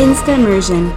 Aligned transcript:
Instamersion. 0.00 0.96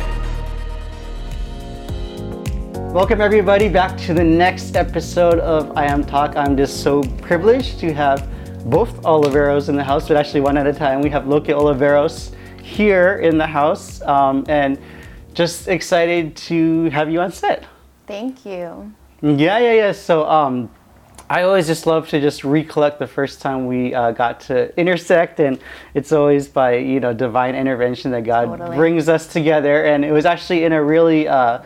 Welcome 2.94 3.20
everybody 3.20 3.68
back 3.68 3.98
to 3.98 4.14
the 4.14 4.24
next 4.24 4.78
episode 4.78 5.40
of 5.40 5.78
iM 5.78 6.06
Talk. 6.06 6.38
I'm 6.38 6.56
just 6.56 6.82
so 6.84 7.04
privileged 7.22 7.82
to 7.82 7.94
have 7.94 8.30
both 8.64 9.02
Oliveros 9.02 9.68
in 9.68 9.76
the 9.76 9.84
house, 9.84 10.08
but 10.08 10.16
actually 10.16 10.40
one 10.40 10.56
at 10.56 10.68
a 10.68 10.72
time. 10.72 11.02
We 11.02 11.10
have 11.10 11.28
Loke 11.28 11.48
Oliveros 11.48 12.34
here 12.62 13.16
in 13.16 13.38
the 13.38 13.46
house, 13.46 14.02
um, 14.04 14.46
and 14.48 14.80
just 15.34 15.68
excited 15.68 16.38
to 16.48 16.90
have 16.92 17.12
you 17.12 17.20
on 17.20 17.30
set. 17.34 17.66
Thank 18.08 18.46
you. 18.46 18.94
Yeah, 19.22 19.60
yeah, 19.60 19.74
yeah. 19.74 19.92
So 19.92 20.26
um, 20.30 20.72
I 21.30 21.44
always 21.44 21.68
just 21.68 21.88
love 21.88 22.10
to 22.10 22.20
just 22.22 22.44
recollect 22.44 23.00
the 23.00 23.08
first 23.08 23.42
time 23.42 23.66
we 23.66 23.94
uh, 23.94 24.12
got 24.12 24.42
to 24.42 24.78
intersect, 24.80 25.40
and 25.40 25.58
it's 25.94 26.12
always 26.12 26.48
by 26.48 26.76
you 26.76 27.00
know 27.00 27.14
divine 27.14 27.56
intervention 27.56 28.12
that 28.12 28.24
God 28.24 28.46
Totally. 28.58 28.76
brings 28.76 29.10
us 29.10 29.28
together. 29.28 29.84
And 29.86 30.04
it 30.06 30.12
was 30.12 30.26
actually 30.26 30.64
in 30.64 30.74
a 30.74 30.84
really 30.84 31.28
uh, 31.28 31.60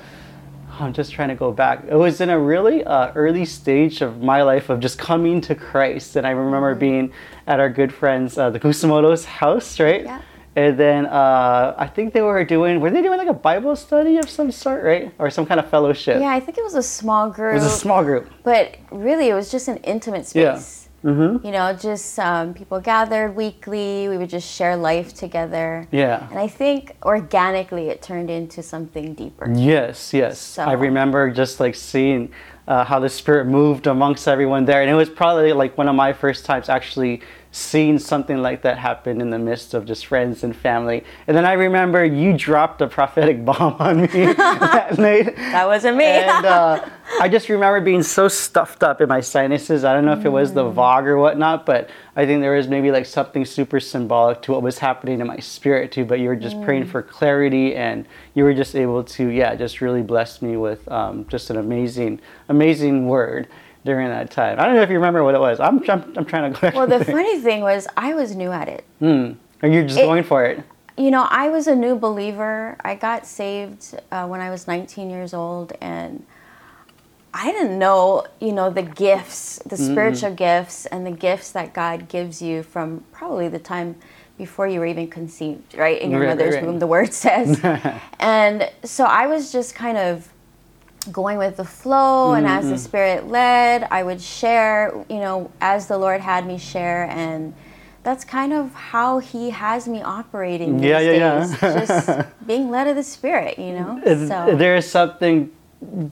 I'm 0.80 0.94
just 0.94 1.12
trying 1.12 1.30
to 1.30 1.36
go 1.36 1.52
back. 1.52 1.86
It 1.90 1.96
was 1.96 2.22
in 2.22 2.30
a 2.30 2.40
really 2.40 2.84
uh, 2.84 3.12
early 3.16 3.46
stage 3.46 4.02
of 4.02 4.22
my 4.22 4.44
life 4.44 4.70
of 4.70 4.80
just 4.80 5.00
coming 5.00 5.42
to 5.42 5.56
Christ, 5.56 6.16
and 6.16 6.26
I 6.28 6.32
remember 6.32 6.72
Mm-hmm. 6.72 6.80
being 6.80 7.14
at 7.48 7.60
our 7.60 7.70
good 7.70 7.94
friends 7.94 8.38
uh, 8.38 8.50
the 8.52 8.60
Kusamoto's 8.60 9.26
house, 9.26 9.80
right? 9.80 10.04
Yeah. 10.04 10.22
And 10.58 10.76
then 10.76 11.06
uh, 11.06 11.76
I 11.78 11.86
think 11.86 12.14
they 12.14 12.24
were 12.24 12.44
doing 12.44 12.82
were 12.82 12.90
they 12.90 13.04
doing 13.04 13.20
like 13.20 13.28
a 13.28 13.34
Bible 13.50 13.76
study 13.76 14.18
of 14.18 14.28
some 14.28 14.52
sort, 14.52 14.84
right, 14.84 15.14
or 15.20 15.30
some 15.30 15.46
kind 15.46 15.60
of 15.60 15.70
fellowship? 15.70 16.20
Yeah, 16.20 16.34
I 16.34 16.40
think 16.40 16.58
it 16.58 16.64
was 16.64 16.74
a 16.74 16.82
small 16.82 17.30
group. 17.30 17.52
It 17.52 17.64
was 17.64 17.66
a 17.66 17.80
small 17.86 18.04
group. 18.04 18.28
But 18.44 18.76
really, 18.90 19.30
it 19.30 19.36
was 19.36 19.52
just 19.52 19.68
an 19.68 19.78
intimate 19.78 20.26
Yeah. 20.34 20.56
space. 20.56 20.90
Mm-hmm. 21.06 21.46
You 21.46 21.52
know, 21.52 21.74
just 21.74 22.18
um, 22.18 22.56
people 22.56 22.80
gathered 22.80 23.36
weekly. 23.36 24.10
We 24.10 24.18
would 24.18 24.32
just 24.32 24.50
share 24.50 24.76
life 24.76 25.14
together. 25.14 25.88
Yeah. 25.92 26.28
And 26.32 26.40
I 26.40 26.48
think 26.48 26.96
organically 27.06 27.90
it 27.90 28.02
turned 28.02 28.32
into 28.32 28.64
something 28.64 29.14
deeper. 29.14 29.48
Yes, 29.56 30.12
yes. 30.12 30.40
So. 30.40 30.64
I 30.64 30.74
remember 30.74 31.30
just 31.30 31.60
like 31.60 31.76
seeing 31.76 32.32
uh, 32.68 32.84
how 32.84 33.00
the 33.00 33.10
spirit 33.10 33.46
moved 33.46 33.86
amongst 33.86 34.28
everyone 34.28 34.66
there, 34.66 34.82
and 34.82 34.90
it 34.90 34.96
was 34.96 35.10
probably 35.10 35.54
like 35.54 35.78
one 35.78 35.88
of 35.88 35.96
my 35.96 36.14
first 36.14 36.46
times 36.46 36.68
actually 36.68 37.22
seeing 37.52 37.98
something 37.98 38.38
like 38.42 38.62
that 38.62 38.78
happen 38.78 39.22
in 39.22 39.30
the 39.30 39.40
midst 39.40 39.74
of 39.74 39.86
just 39.86 40.06
friends 40.06 40.44
and 40.44 40.56
family. 40.56 41.04
And 41.28 41.36
then 41.36 41.46
I 41.46 41.54
remember 41.54 42.04
you 42.06 42.38
dropped 42.38 42.82
a 42.82 42.88
prophetic 42.88 43.44
bomb 43.46 43.76
on 43.80 44.02
me 44.02 44.08
that 44.34 44.98
night. 45.00 45.36
That 45.36 45.66
wasn't 45.68 45.98
me. 45.98 46.06
And 46.06 46.46
uh, 46.46 46.86
I 47.20 47.30
just 47.30 47.50
remember 47.50 47.82
being 47.82 48.04
so 48.04 48.28
stuffed 48.28 48.84
up 48.84 49.02
in 49.02 49.08
my 49.10 49.22
sinuses. 49.22 49.84
I 49.84 49.94
don't 49.94 50.06
know 50.06 50.14
if 50.14 50.26
it 50.26 50.30
was 50.30 50.52
Mm. 50.52 50.56
the 50.56 50.64
VOG 50.66 51.06
or 51.08 51.18
whatnot, 51.18 51.66
but 51.66 51.90
I 52.16 52.26
think 52.26 52.42
there 52.42 52.54
was 52.54 52.68
maybe 52.68 52.92
like 52.92 53.06
something 53.06 53.44
super 53.46 53.80
symbolic 53.80 54.42
to 54.44 54.52
what 54.52 54.62
was 54.62 54.80
happening 54.80 55.20
in 55.22 55.28
my 55.28 55.38
spirit 55.40 55.92
too. 55.92 56.06
But 56.06 56.20
you 56.20 56.30
were 56.30 56.36
just 56.36 56.62
praying 56.62 56.86
Mm. 56.86 56.90
for 56.90 57.02
clarity, 57.02 57.76
and 57.76 58.06
you 58.34 58.44
were 58.44 58.54
just 58.54 58.76
able 58.76 59.04
to, 59.04 59.28
yeah, 59.30 59.56
just 59.56 59.82
really 59.82 60.02
bless 60.04 60.42
me 60.42 60.58
with 60.58 60.90
um, 60.92 61.26
just 61.30 61.50
an 61.50 61.58
amazing, 61.58 62.20
amazing 62.50 63.08
word 63.08 63.48
during 63.86 64.10
that 64.10 64.32
time. 64.32 64.60
I 64.60 64.66
don't 64.66 64.76
know 64.76 64.82
if 64.82 64.90
you 64.90 64.96
remember 64.96 65.24
what 65.24 65.36
it 65.36 65.40
was. 65.40 65.60
I'm, 65.60 65.80
I'm, 65.90 66.14
I'm 66.18 66.26
trying 66.26 66.52
to 66.52 66.60
go 66.60 66.62
back. 66.62 66.76
well, 66.76 66.88
the 66.88 67.06
funny 67.06 67.40
thing 67.40 67.62
was, 67.62 67.88
I 67.96 68.14
was 68.14 68.36
new 68.36 68.52
at 68.52 68.68
it. 68.68 68.86
Or 69.02 69.70
you're 69.70 69.84
just 69.84 70.00
it- 70.00 70.04
going 70.04 70.24
for 70.24 70.46
it. 70.46 70.64
You 71.00 71.12
know, 71.12 71.28
I 71.30 71.50
was 71.50 71.68
a 71.68 71.76
new 71.76 71.96
believer. 71.96 72.76
I 72.84 72.96
got 72.96 73.28
saved 73.28 73.94
uh, 74.12 74.26
when 74.26 74.42
I 74.42 74.50
was 74.50 74.68
19 74.68 75.12
years 75.12 75.32
old, 75.32 75.74
and 75.80 76.26
I 77.36 77.52
didn't 77.52 77.78
know, 77.78 78.26
you 78.42 78.52
know, 78.52 78.72
the 78.72 78.82
gifts, 78.82 79.60
the 79.60 79.78
spiritual 79.78 80.34
gifts, 80.34 80.88
and 80.88 81.06
the 81.06 81.12
gifts 81.12 81.52
that 81.52 81.72
God 81.72 82.10
gives 82.10 82.42
you 82.42 82.64
from 82.64 83.04
probably 83.12 83.48
the 83.48 83.60
time 83.60 83.96
before 84.40 84.68
you 84.68 84.80
were 84.80 84.88
even 84.88 85.08
conceived, 85.08 85.76
right? 85.76 86.02
In 86.02 86.10
your 86.10 86.22
right, 86.22 86.30
mother's 86.30 86.56
right. 86.56 86.66
womb, 86.66 86.80
the 86.80 86.88
word 86.88 87.14
says. 87.14 87.60
and 88.20 88.68
so 88.84 89.04
I 89.04 89.28
was 89.28 89.52
just 89.52 89.76
kind 89.76 90.00
of 90.00 90.28
going 91.08 91.38
with 91.38 91.58
the 91.58 91.66
flow, 91.66 92.34
and 92.34 92.46
as 92.46 92.66
the 92.66 92.72
mm-hmm. 92.72 92.78
Spirit 92.78 93.28
led, 93.28 93.88
I 93.90 94.04
would 94.04 94.22
share, 94.22 94.94
you 95.10 95.20
know, 95.20 95.52
as 95.62 95.88
the 95.88 95.98
Lord 95.98 96.22
had 96.22 96.46
me 96.46 96.58
share, 96.58 97.10
and 97.10 97.54
that's 98.04 98.24
kind 98.24 98.54
of 98.54 98.74
how 98.74 99.20
He 99.20 99.50
has 99.50 99.88
me 99.88 100.02
operating 100.02 100.80
Yeah, 100.80 101.00
yeah, 101.00 101.12
yeah. 101.12 101.86
Just 101.86 102.30
being 102.48 102.70
led 102.70 102.88
of 102.88 102.96
the 102.96 103.04
Spirit, 103.04 103.60
you 103.60 103.74
know. 103.74 104.02
So 104.06 104.56
There 104.56 104.76
is 104.76 104.90
something 104.90 105.52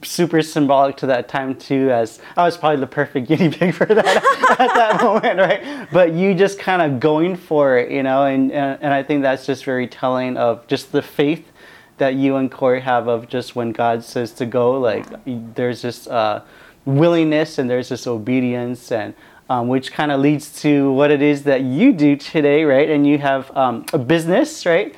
super 0.02 0.42
symbolic 0.42 0.96
to 0.96 1.06
that 1.06 1.28
time 1.28 1.54
too 1.56 1.90
as 1.90 2.20
I 2.36 2.44
was 2.44 2.56
probably 2.56 2.78
the 2.78 2.86
perfect 2.86 3.26
guinea 3.28 3.50
pig 3.50 3.74
for 3.74 3.86
that 3.86 4.06
at 4.60 4.74
that 4.74 5.02
moment 5.02 5.38
right 5.38 5.88
but 5.90 6.12
you 6.12 6.34
just 6.34 6.60
kind 6.60 6.80
of 6.80 7.00
going 7.00 7.34
for 7.34 7.76
it 7.76 7.90
you 7.90 8.04
know 8.04 8.24
and, 8.24 8.52
and 8.52 8.78
and 8.80 8.94
I 8.94 9.02
think 9.02 9.22
that's 9.22 9.44
just 9.44 9.64
very 9.64 9.88
telling 9.88 10.36
of 10.36 10.66
just 10.68 10.92
the 10.92 11.02
faith 11.02 11.50
that 11.98 12.14
you 12.14 12.36
and 12.36 12.50
Corey 12.50 12.80
have 12.80 13.08
of 13.08 13.28
just 13.28 13.56
when 13.56 13.72
God 13.72 14.04
says 14.04 14.32
to 14.32 14.46
go 14.46 14.78
like 14.80 15.06
there's 15.54 15.82
just 15.82 16.08
uh, 16.08 16.42
willingness 16.84 17.58
and 17.58 17.68
there's 17.70 17.88
just 17.88 18.06
obedience 18.06 18.92
and 18.92 19.14
um, 19.48 19.68
which 19.68 19.92
kind 19.92 20.10
of 20.10 20.20
leads 20.20 20.60
to 20.62 20.90
what 20.92 21.10
it 21.10 21.22
is 21.22 21.44
that 21.44 21.62
you 21.62 21.92
do 21.92 22.16
today 22.16 22.64
right 22.64 22.90
and 22.90 23.06
you 23.06 23.18
have 23.18 23.54
um, 23.56 23.84
a 23.92 23.98
business 23.98 24.66
right 24.66 24.94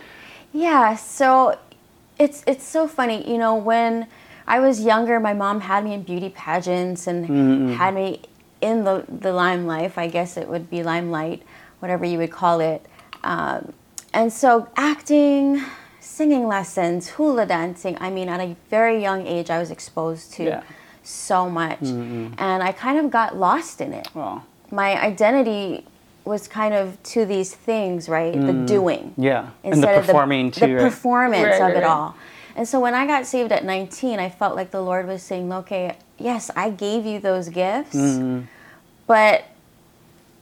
Yeah, 0.53 0.97
so 0.97 1.59
it's 2.19 2.43
it's 2.47 2.65
so 2.65 2.89
funny, 2.89 3.31
you 3.31 3.39
know, 3.39 3.55
when 3.55 4.07
I 4.47 4.61
was 4.61 4.81
younger, 4.81 5.21
my 5.21 5.35
mom 5.35 5.61
had 5.61 5.85
me 5.85 5.93
in 5.93 6.03
beauty 6.03 6.31
pageants 6.31 7.07
and 7.07 7.71
had 7.75 7.95
me 7.95 8.23
in 8.61 8.85
the 8.85 9.05
the 9.09 9.33
limelight. 9.33 9.97
I 9.97 10.09
guess 10.09 10.37
it 10.37 10.49
would 10.49 10.71
be 10.71 10.83
limelight, 10.83 11.43
whatever 11.81 12.05
you 12.05 12.19
would 12.19 12.33
call 12.33 12.61
it. 12.61 12.85
Um, 13.23 13.73
and 14.15 14.33
so 14.33 14.69
acting, 14.77 15.63
singing 16.09 16.47
lessons, 16.49 17.11
hula 17.11 17.45
dancing. 17.47 17.97
I 18.01 18.11
mean, 18.11 18.29
at 18.29 18.41
a 18.41 18.57
very 18.71 19.01
young 19.01 19.27
age, 19.27 19.51
I 19.51 19.59
was 19.59 19.71
exposed 19.71 20.33
to 20.35 20.45
Yeah. 20.45 20.63
so 21.03 21.49
much, 21.51 21.81
and 21.83 22.63
I 22.69 22.73
kind 22.73 22.99
of 22.99 23.11
got 23.11 23.37
lost 23.37 23.81
in 23.81 23.93
it. 23.93 24.09
well 24.15 24.45
My 24.71 24.91
identity 25.11 25.85
was 26.25 26.49
kind 26.49 26.75
of 26.75 27.03
to 27.15 27.25
these 27.25 27.55
things, 27.55 28.09
right? 28.09 28.35
The 28.35 28.53
doing 28.77 29.15
yeah 29.17 29.51
and 29.65 29.73
the 29.73 29.77
instead 29.79 29.95
of 29.99 30.07
the, 30.07 30.13
too 30.53 30.67
the 30.67 30.75
right? 30.75 30.83
performance 30.91 31.45
Right, 31.45 31.55
of 31.55 31.61
right, 31.69 31.77
it 31.77 31.81
right. 31.81 31.85
all. 31.85 32.15
And 32.57 32.67
so 32.67 32.81
when 32.81 32.95
I 32.95 33.07
got 33.07 33.25
saved 33.25 33.53
at 33.53 33.65
19, 33.65 34.19
I 34.19 34.29
felt 34.29 34.55
like 34.57 34.71
the 34.73 34.83
Lord 34.83 35.07
was 35.07 35.23
saying, 35.23 35.51
"Okay, 35.53 35.97
yes, 36.19 36.51
I 36.57 36.71
gave 36.71 37.07
you 37.07 37.19
those 37.21 37.49
gifts, 37.49 37.97
Mm-hmm. 37.97 38.41
but 39.07 39.45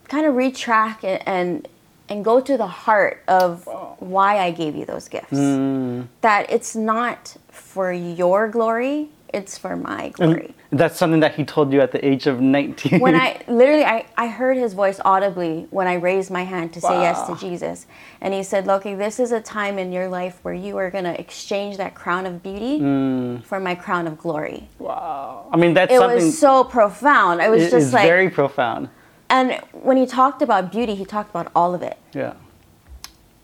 kind 0.09 0.25
of 0.27 0.35
retrack 0.35 1.05
and, 1.05 1.21
and 1.29 1.69
and 2.09 2.25
go 2.25 2.41
to 2.41 2.57
the 2.57 2.67
heart 2.67 3.23
of 3.29 3.67
why 3.99 4.39
I 4.39 4.51
gave 4.51 4.77
you 4.77 4.85
those 4.85 5.09
gifts. 5.09 5.33
Mm. 5.33 6.09
That 6.21 6.51
it's 6.51 6.77
not 6.77 7.37
for 7.51 7.93
your 7.93 8.49
glory, 8.49 9.09
it's 9.33 9.59
for 9.59 9.77
my 9.77 10.11
glory." 10.11 10.55
And 10.71 10.81
that's 10.81 10.99
something 10.99 11.21
that 11.21 11.37
he 11.37 11.45
told 11.45 11.73
you 11.73 11.81
at 11.81 11.93
the 11.93 12.05
age 12.05 12.27
of 12.27 12.41
19. 12.41 12.99
when 13.01 13.15
I 13.15 13.41
literally 13.49 13.85
I, 13.85 14.05
I 14.17 14.27
heard 14.27 14.57
his 14.57 14.75
voice 14.75 15.01
audibly 15.05 15.67
when 15.71 15.87
I 15.87 15.95
raised 15.95 16.31
my 16.31 16.43
hand 16.43 16.73
to 16.75 16.81
say 16.81 17.01
yes 17.03 17.27
to 17.29 17.37
Jesus. 17.37 17.87
And 18.21 18.35
he 18.35 18.43
said, 18.43 18.67
Loke, 18.67 18.83
this 18.83 19.21
is 19.21 19.31
a 19.31 19.41
time 19.41 19.79
in 19.79 19.93
your 19.93 20.09
life 20.09 20.39
where 20.43 20.55
you 20.55 20.77
are 20.77 20.91
gonna 20.91 21.13
exchange 21.13 21.77
that 21.77 21.95
crown 21.95 22.27
of 22.27 22.43
beauty 22.43 22.81
Mm. 22.81 23.45
for 23.45 23.61
my 23.61 23.75
crown 23.77 24.07
of 24.09 24.19
glory. 24.19 24.69
wow. 24.81 25.47
I 25.53 25.57
mean, 25.57 25.73
that's 25.75 25.93
It 25.93 25.99
something 25.99 26.17
was 26.27 26.39
so 26.39 26.65
profound. 26.65 27.41
I 27.41 27.49
was 27.49 27.63
it 27.63 27.71
just 27.71 27.87
is 27.89 27.93
like 27.93 28.05
very 28.07 28.29
profound. 28.29 28.89
And 29.29 29.61
when 29.73 29.97
he 29.97 30.07
talked 30.07 30.41
about 30.43 30.71
beauty, 30.71 30.95
he 30.95 31.05
talked 31.05 31.31
about 31.31 31.51
all 31.55 31.75
of 31.75 31.83
it. 31.83 31.99
Yeah. 32.13 32.35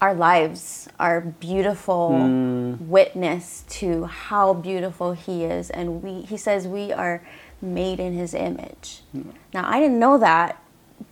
Our 0.01 0.15
lives 0.15 0.89
are 0.99 1.21
beautiful 1.21 2.11
Mm. 2.13 2.89
witness 2.89 3.65
to 3.81 4.05
how 4.07 4.53
beautiful 4.55 5.13
he 5.13 5.45
is 5.45 5.71
and 5.71 6.03
we 6.03 6.23
he 6.23 6.37
says 6.37 6.67
we 6.67 6.93
are 6.93 7.23
made 7.61 8.01
in 8.01 8.13
his 8.15 8.35
image. 8.35 9.03
Mm. 9.17 9.27
Now 9.55 9.65
I 9.69 9.79
didn't 9.79 10.01
know 10.01 10.19
that 10.19 10.59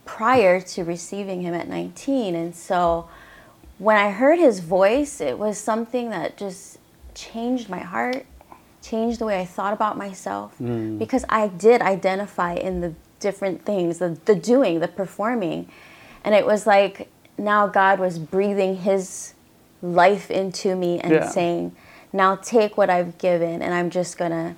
prior 0.04 0.60
to 0.60 0.82
receiving 0.84 1.42
him 1.42 1.54
at 1.54 1.68
19 1.68 2.34
and 2.34 2.54
so 2.54 3.06
when 3.78 3.96
I 3.96 4.10
heard 4.10 4.38
his 4.40 4.58
voice 4.60 5.20
it 5.20 5.38
was 5.38 5.56
something 5.56 6.10
that 6.10 6.36
just 6.36 6.78
changed 7.14 7.68
my 7.68 7.78
heart, 7.80 8.26
changed 8.82 9.20
the 9.20 9.24
way 9.26 9.40
I 9.40 9.44
thought 9.44 9.72
about 9.72 9.96
myself 9.96 10.56
Mm. 10.60 10.98
because 10.98 11.24
I 11.28 11.46
did 11.46 11.80
identify 11.80 12.54
in 12.54 12.80
the 12.80 12.94
different 13.20 13.64
things, 13.64 13.98
the, 13.98 14.18
the 14.24 14.34
doing, 14.34 14.80
the 14.80 14.88
performing. 14.88 15.68
And 16.24 16.34
it 16.34 16.44
was 16.44 16.66
like 16.66 17.08
now 17.38 17.66
God 17.66 17.98
was 18.00 18.18
breathing 18.18 18.76
his 18.76 19.34
life 19.82 20.30
into 20.30 20.74
me 20.76 20.98
and 21.00 21.12
Yeah. 21.12 21.28
saying, 21.28 21.76
now 22.12 22.34
take 22.36 22.76
what 22.76 22.90
I've 22.90 23.16
given 23.18 23.62
and 23.62 23.72
I'm 23.72 23.88
just 23.88 24.18
going 24.18 24.32
to 24.32 24.54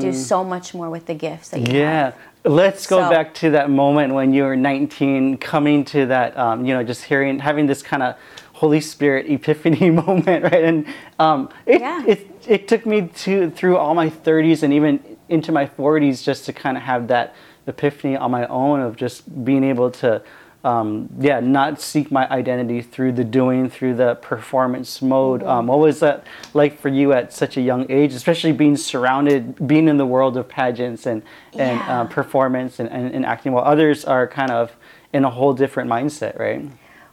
do 0.00 0.12
so 0.12 0.44
much 0.44 0.74
more 0.74 0.88
with 0.88 1.06
the 1.06 1.14
gifts 1.14 1.48
that 1.50 1.60
you 1.60 1.66
Mm. 1.66 1.72
Yeah. 1.72 1.90
have. 2.04 2.14
Let's 2.44 2.86
go 2.86 3.00
So- 3.02 3.10
back 3.10 3.34
to 3.34 3.50
that 3.50 3.68
moment 3.70 4.14
when 4.14 4.32
you 4.32 4.44
were 4.44 4.54
19, 4.56 5.38
coming 5.38 5.84
to 5.86 6.06
that, 6.06 6.36
um, 6.38 6.64
you 6.64 6.72
know, 6.74 6.82
just 6.84 7.02
hearing, 7.04 7.38
having 7.40 7.66
this 7.66 7.82
kind 7.82 8.02
of 8.02 8.14
Holy 8.52 8.80
Spirit 8.80 9.28
epiphany 9.28 9.90
moment, 10.06 10.44
right? 10.44 10.62
And 10.64 10.86
um, 11.18 11.48
it, 11.66 11.80
Yeah. 11.80 12.04
it, 12.06 12.30
it 12.46 12.68
took 12.68 12.86
me 12.86 13.08
to 13.24 13.50
through 13.50 13.76
all 13.76 13.94
my 13.94 14.08
30s 14.08 14.62
and 14.62 14.72
even 14.72 15.00
into 15.28 15.50
my 15.52 15.66
40s 15.66 16.22
just 16.22 16.44
to 16.46 16.52
kind 16.52 16.76
of 16.76 16.82
have 16.84 17.08
that 17.08 17.34
epiphany 17.66 18.16
on 18.16 18.30
my 18.30 18.46
own 18.46 18.80
of 18.80 18.96
just 18.96 19.44
being 19.44 19.64
able 19.64 19.90
to 19.90 20.22
um, 20.64 21.10
yeah, 21.18 21.40
not 21.40 21.78
seek 21.78 22.10
my 22.10 22.26
identity 22.30 22.80
through 22.80 23.12
the 23.12 23.22
doing, 23.22 23.68
through 23.68 23.94
the 23.96 24.14
performance 24.16 25.02
mode. 25.02 25.40
Mm-hmm. 25.40 25.48
Um, 25.50 25.66
what 25.66 25.78
was 25.78 26.00
that 26.00 26.26
like 26.54 26.80
for 26.80 26.88
you 26.88 27.12
at 27.12 27.34
such 27.34 27.58
a 27.58 27.60
young 27.60 27.90
age, 27.90 28.14
especially 28.14 28.52
being 28.52 28.76
surrounded, 28.76 29.66
being 29.66 29.88
in 29.88 29.98
the 29.98 30.06
world 30.06 30.38
of 30.38 30.48
pageants 30.48 31.04
and, 31.04 31.22
and 31.52 31.78
yeah. 31.78 32.00
uh, 32.00 32.04
performance 32.06 32.80
and, 32.80 32.88
and, 32.88 33.14
and 33.14 33.26
acting, 33.26 33.52
while 33.52 33.64
others 33.64 34.06
are 34.06 34.26
kind 34.26 34.50
of 34.50 34.74
in 35.12 35.24
a 35.24 35.30
whole 35.30 35.52
different 35.52 35.90
mindset, 35.90 36.38
right? 36.38 36.66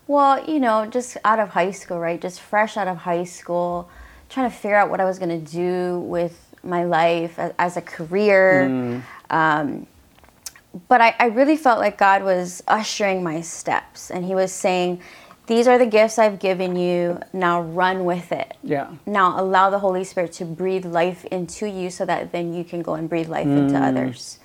Well, 0.07 0.44
you 0.50 0.59
know, 0.59 0.86
just 0.86 1.18
out 1.25 1.39
of 1.39 1.50
high 1.50 1.71
school, 1.71 2.00
right? 2.00 2.21
Just 2.21 2.39
fresh 2.39 2.77
out 2.77 2.88
of 2.88 2.97
high 2.97 3.25
school, 3.25 3.89
trying 4.30 4.50
to 4.50 4.56
figure 4.56 4.77
out 4.77 4.89
what 4.89 5.01
I 5.01 5.06
was 5.06 5.19
going 5.19 5.44
to 5.44 5.51
do 5.51 6.00
with 6.00 6.56
my 6.63 6.86
life 6.86 7.38
as, 7.38 7.54
as 7.59 7.75
a 7.75 7.81
career. 7.81 8.68
Mm. 8.69 9.04
Um, 9.30 9.88
but 10.88 11.01
I, 11.01 11.15
I 11.19 11.25
really 11.27 11.57
felt 11.57 11.79
like 11.79 11.97
God 11.97 12.23
was 12.23 12.63
ushering 12.68 13.23
my 13.23 13.41
steps 13.41 14.09
and 14.09 14.25
He 14.25 14.35
was 14.35 14.51
saying, 14.51 15.01
These 15.47 15.68
are 15.68 15.77
the 15.77 15.85
gifts 15.85 16.18
I've 16.18 16.39
given 16.39 16.75
you. 16.75 17.19
Now 17.33 17.62
run 17.62 18.06
with 18.06 18.31
it. 18.31 18.56
Yeah. 18.63 18.91
Now 19.06 19.39
allow 19.39 19.69
the 19.69 19.79
Holy 19.79 20.03
Spirit 20.03 20.31
to 20.33 20.45
breathe 20.45 20.85
life 20.85 21.25
into 21.25 21.68
you 21.68 21.89
so 21.89 22.06
that 22.06 22.31
then 22.31 22.53
you 22.53 22.63
can 22.63 22.81
go 22.81 22.94
and 22.94 23.09
breathe 23.09 23.29
life 23.29 23.47
mm. 23.47 23.57
into 23.57 23.77
others. 23.77 24.39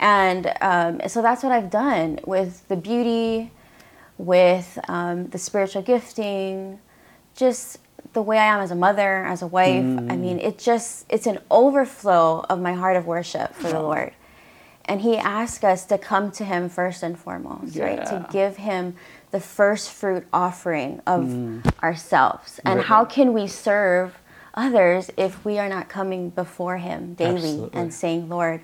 And 0.00 0.52
um, 0.60 1.00
so 1.08 1.22
that's 1.22 1.42
what 1.42 1.52
I've 1.52 1.70
done 1.70 2.18
with 2.26 2.66
the 2.68 2.76
beauty, 2.76 3.52
with 4.18 4.78
um, 4.88 5.28
the 5.28 5.38
spiritual 5.38 5.82
gifting, 5.82 6.80
just 7.36 7.78
the 8.12 8.22
way 8.22 8.38
I 8.38 8.46
am 8.46 8.60
as 8.60 8.70
a 8.70 8.76
mother, 8.76 9.24
as 9.24 9.40
a 9.40 9.46
wife. 9.46 9.84
Mm. 9.84 10.10
I 10.10 10.16
mean, 10.16 10.40
it 10.40 10.58
just, 10.58 11.06
it's 11.08 11.26
an 11.26 11.38
overflow 11.50 12.44
of 12.50 12.60
my 12.60 12.74
heart 12.74 12.96
of 12.96 13.06
worship 13.06 13.54
for 13.54 13.68
the 13.68 13.80
Lord. 13.80 14.12
And 14.86 15.00
he 15.00 15.16
asked 15.16 15.64
us 15.64 15.86
to 15.86 15.98
come 15.98 16.30
to 16.32 16.44
him 16.44 16.68
first 16.68 17.02
and 17.02 17.18
foremost, 17.18 17.74
yeah. 17.74 17.84
right? 17.84 18.06
To 18.06 18.26
give 18.30 18.58
him 18.58 18.96
the 19.30 19.40
first 19.40 19.90
fruit 19.90 20.26
offering 20.32 21.00
of 21.06 21.24
mm. 21.24 21.82
ourselves. 21.82 22.60
And 22.64 22.76
right. 22.76 22.86
how 22.86 23.04
can 23.04 23.32
we 23.32 23.46
serve 23.46 24.18
others 24.54 25.10
if 25.16 25.44
we 25.44 25.58
are 25.58 25.68
not 25.68 25.88
coming 25.88 26.30
before 26.30 26.78
him 26.78 27.14
daily 27.14 27.36
Absolutely. 27.36 27.80
and 27.80 27.94
saying, 27.94 28.28
Lord, 28.28 28.60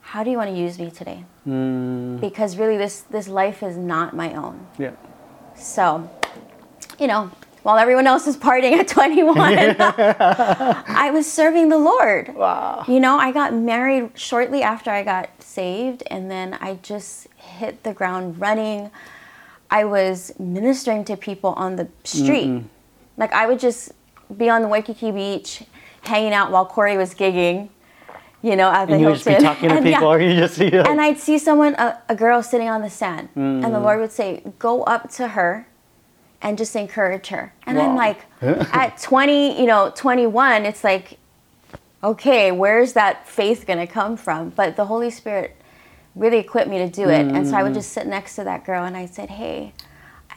how 0.00 0.24
do 0.24 0.30
you 0.30 0.36
want 0.36 0.50
to 0.50 0.56
use 0.56 0.78
me 0.78 0.90
today? 0.90 1.24
Mm. 1.46 2.20
Because 2.20 2.56
really 2.56 2.76
this 2.76 3.02
this 3.02 3.28
life 3.28 3.62
is 3.62 3.76
not 3.76 4.14
my 4.14 4.34
own. 4.34 4.66
Yeah. 4.78 4.92
So, 5.54 6.10
you 6.98 7.06
know, 7.06 7.30
while 7.64 7.78
everyone 7.78 8.06
else 8.06 8.26
is 8.26 8.36
partying 8.36 8.72
at 8.72 8.86
21, 8.88 9.36
I 9.78 11.10
was 11.12 11.30
serving 11.30 11.70
the 11.70 11.78
Lord. 11.78 12.34
Wow. 12.34 12.84
You 12.86 13.00
know, 13.00 13.16
I 13.16 13.32
got 13.32 13.54
married 13.54 14.10
shortly 14.14 14.62
after 14.62 14.90
I 14.90 15.02
got 15.02 15.30
saved, 15.42 16.02
and 16.08 16.30
then 16.30 16.54
I 16.60 16.74
just 16.82 17.26
hit 17.36 17.82
the 17.82 17.94
ground 17.94 18.38
running. 18.38 18.90
I 19.70 19.84
was 19.84 20.38
ministering 20.38 21.06
to 21.06 21.16
people 21.16 21.54
on 21.54 21.76
the 21.76 21.88
street. 22.04 22.48
mm 22.48 22.64
Like, 23.16 23.32
I 23.32 23.46
would 23.46 23.58
just 23.58 23.92
be 24.36 24.50
on 24.50 24.60
the 24.60 24.68
Waikiki 24.68 25.10
Beach 25.10 25.64
hanging 26.02 26.34
out 26.34 26.50
while 26.50 26.66
Corey 26.66 26.98
was 26.98 27.14
gigging 27.14 27.70
you 28.42 28.56
know, 28.56 28.70
at 28.70 28.88
the 28.88 28.92
and 28.92 29.00
you 29.00 29.08
Hilton. 29.08 29.32
just 29.32 29.38
be 29.38 29.42
talking 29.42 29.68
to 29.70 29.74
and, 29.76 29.84
people, 29.86 30.02
yeah. 30.02 30.06
or 30.06 30.20
you 30.20 30.36
just. 30.36 30.60
And 30.60 31.00
I'd 31.00 31.18
see 31.18 31.38
someone, 31.38 31.74
a, 31.76 32.02
a 32.10 32.14
girl 32.14 32.42
sitting 32.42 32.68
on 32.68 32.82
the 32.82 32.90
sand, 32.90 33.30
mm. 33.34 33.64
and 33.64 33.72
the 33.74 33.78
mm. 33.78 33.84
Lord 33.84 34.00
would 34.00 34.12
say, 34.12 34.42
"Go 34.58 34.82
up 34.82 35.08
to 35.12 35.28
her 35.28 35.66
and 36.42 36.58
just 36.58 36.76
encourage 36.76 37.28
her. 37.28 37.52
And 37.66 37.78
wow. 37.78 37.90
I'm 37.90 37.96
like, 37.96 38.20
at 38.42 38.98
20, 38.98 39.60
you 39.60 39.66
know, 39.66 39.92
21, 39.94 40.66
it's 40.66 40.84
like, 40.84 41.18
okay, 42.02 42.52
where's 42.52 42.92
that 42.92 43.26
faith 43.26 43.66
going 43.66 43.78
to 43.78 43.86
come 43.86 44.16
from? 44.16 44.50
But 44.50 44.76
the 44.76 44.84
Holy 44.84 45.10
Spirit 45.10 45.56
really 46.14 46.38
equipped 46.38 46.68
me 46.68 46.78
to 46.78 46.88
do 46.88 47.08
it. 47.08 47.26
Mm. 47.26 47.36
And 47.36 47.46
so 47.46 47.56
I 47.56 47.62
would 47.62 47.72
mm. 47.72 47.76
just 47.76 47.92
sit 47.92 48.06
next 48.06 48.36
to 48.36 48.44
that 48.44 48.64
girl 48.64 48.84
and 48.84 48.96
I 48.96 49.06
said, 49.06 49.30
hey, 49.30 49.72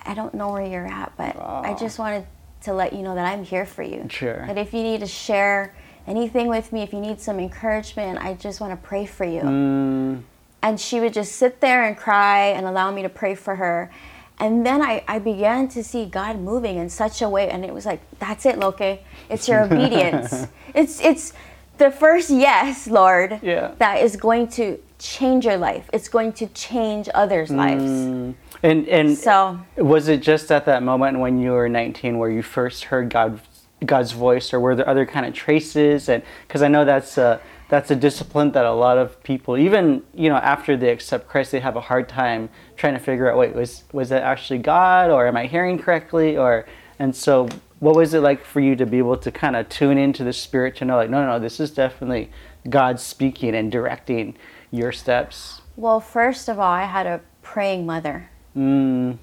I 0.06 0.14
don't 0.14 0.34
know 0.34 0.52
where 0.54 0.66
you're 0.66 0.88
at, 0.88 1.14
but 1.18 1.36
wow. 1.36 1.62
I 1.64 1.74
just 1.74 2.00
wanted 2.00 2.26
to 2.62 2.74
let 2.74 2.94
you 2.94 3.04
know 3.04 3.16
that 3.16 3.26
I'm 3.26 3.44
here 3.44 3.66
for 3.66 3.84
you. 3.84 4.08
Sure. 4.10 4.46
That 4.48 4.58
if 4.58 4.74
you 4.74 4.82
need 4.82 5.02
to 5.02 5.08
share 5.08 5.76
anything 6.08 6.48
with 6.48 6.72
me, 6.72 6.82
if 6.82 6.94
you 6.94 7.00
need 7.00 7.20
some 7.20 7.40
encouragement, 7.40 8.18
I 8.24 8.34
just 8.34 8.62
want 8.62 8.72
to 8.72 8.88
pray 8.88 9.06
for 9.06 9.26
you. 9.26 9.42
Mm. 9.42 10.24
And 10.64 10.80
she 10.80 11.00
would 11.00 11.14
just 11.14 11.34
sit 11.34 11.62
there 11.62 11.84
and 11.84 11.96
cry 11.96 12.48
and 12.48 12.66
allow 12.66 12.92
me 12.92 13.04
to 13.04 13.10
pray 13.10 13.36
for 13.36 13.56
her. 13.56 13.92
And 14.40 14.66
then 14.66 14.82
I, 14.82 15.04
I 15.08 15.20
began 15.20 15.68
to 15.70 15.84
see 15.84 16.06
God 16.06 16.40
moving 16.40 16.78
in 16.78 16.90
such 16.90 17.22
a 17.22 17.30
way, 17.30 17.50
and 17.50 17.66
it 17.66 17.74
was 17.74 17.86
like, 17.86 18.02
that's 18.20 18.46
it, 18.46 18.60
Loke. 18.60 19.00
It's 19.30 19.48
your 19.48 19.62
obedience. 19.66 20.48
it's 20.76 21.02
it's 21.02 21.34
the 21.78 21.92
first 21.92 22.30
yes, 22.30 22.88
Lord, 22.88 23.40
yeah. 23.42 23.74
that 23.80 24.02
is 24.02 24.16
going 24.16 24.48
to 24.50 24.80
change 25.00 25.46
your 25.46 25.58
life. 25.58 25.90
It's 25.94 26.10
going 26.10 26.34
to 26.34 26.48
change 26.48 27.10
others' 27.14 27.52
lives. 27.52 27.84
Mm. 27.84 28.36
And 28.64 28.88
and 28.88 29.18
so 29.18 29.60
was 29.76 30.08
it 30.08 30.22
just 30.22 30.52
at 30.52 30.66
that 30.66 30.84
moment 30.84 31.20
when 31.20 31.40
you 31.40 31.52
were 31.52 31.70
19 31.70 32.18
where 32.18 32.30
you 32.30 32.42
first 32.42 32.86
heard 32.86 33.10
God 33.10 33.40
God's 33.86 34.12
voice, 34.12 34.54
or 34.54 34.60
were 34.60 34.76
there 34.76 34.90
other 34.90 35.06
kind 35.06 35.26
of 35.26 35.34
traces? 35.34 36.10
And 36.10 36.24
because 36.48 36.64
I 36.64 36.68
know 36.68 36.84
that's 36.84 37.18
uh, 37.18 37.40
that's 37.70 37.92
a 37.92 37.96
discipline 37.96 38.52
that 38.52 38.66
a 38.66 38.72
lot 38.72 38.98
of 38.98 39.22
people, 39.24 39.58
even 39.58 40.04
you 40.14 40.30
know, 40.30 40.38
after 40.38 40.78
they 40.78 40.90
accept 40.90 41.28
Christ, 41.28 41.52
they 41.52 41.60
have 41.60 41.76
a 41.76 41.82
hard 41.82 42.08
time 42.08 42.50
trying 42.76 42.94
to 42.94 43.00
figure 43.00 43.30
out, 43.30 43.38
wait, 43.38 43.54
was 43.54 43.84
was 43.92 44.10
that 44.10 44.24
actually 44.24 44.60
God, 44.60 45.10
or 45.10 45.28
am 45.28 45.36
I 45.36 45.48
hearing 45.48 45.78
correctly, 45.78 46.38
or 46.38 46.66
and 47.00 47.16
so 47.16 47.50
what 47.80 47.96
was 47.96 48.14
it 48.14 48.22
like 48.22 48.44
for 48.44 48.60
you 48.60 48.76
to 48.76 48.86
be 48.86 48.98
able 48.98 49.18
to 49.18 49.32
kind 49.32 49.56
of 49.56 49.70
tune 49.70 49.98
into 49.98 50.24
the 50.24 50.34
Spirit 50.34 50.76
to 50.78 50.86
know, 50.86 50.96
like, 50.96 51.10
no, 51.10 51.22
no, 51.22 51.34
no, 51.34 51.40
this 51.40 51.60
is 51.60 51.70
definitely 51.70 52.32
God 52.70 53.00
speaking 53.00 53.54
and 53.54 53.72
directing 53.72 54.36
your 54.72 54.92
steps? 54.92 55.62
Well, 55.76 56.00
first 56.00 56.50
of 56.50 56.60
all, 56.60 56.72
I 56.72 56.86
had 56.86 57.06
a 57.06 57.22
praying 57.44 57.86
mother. 57.86 58.30
Mm. 58.56 59.20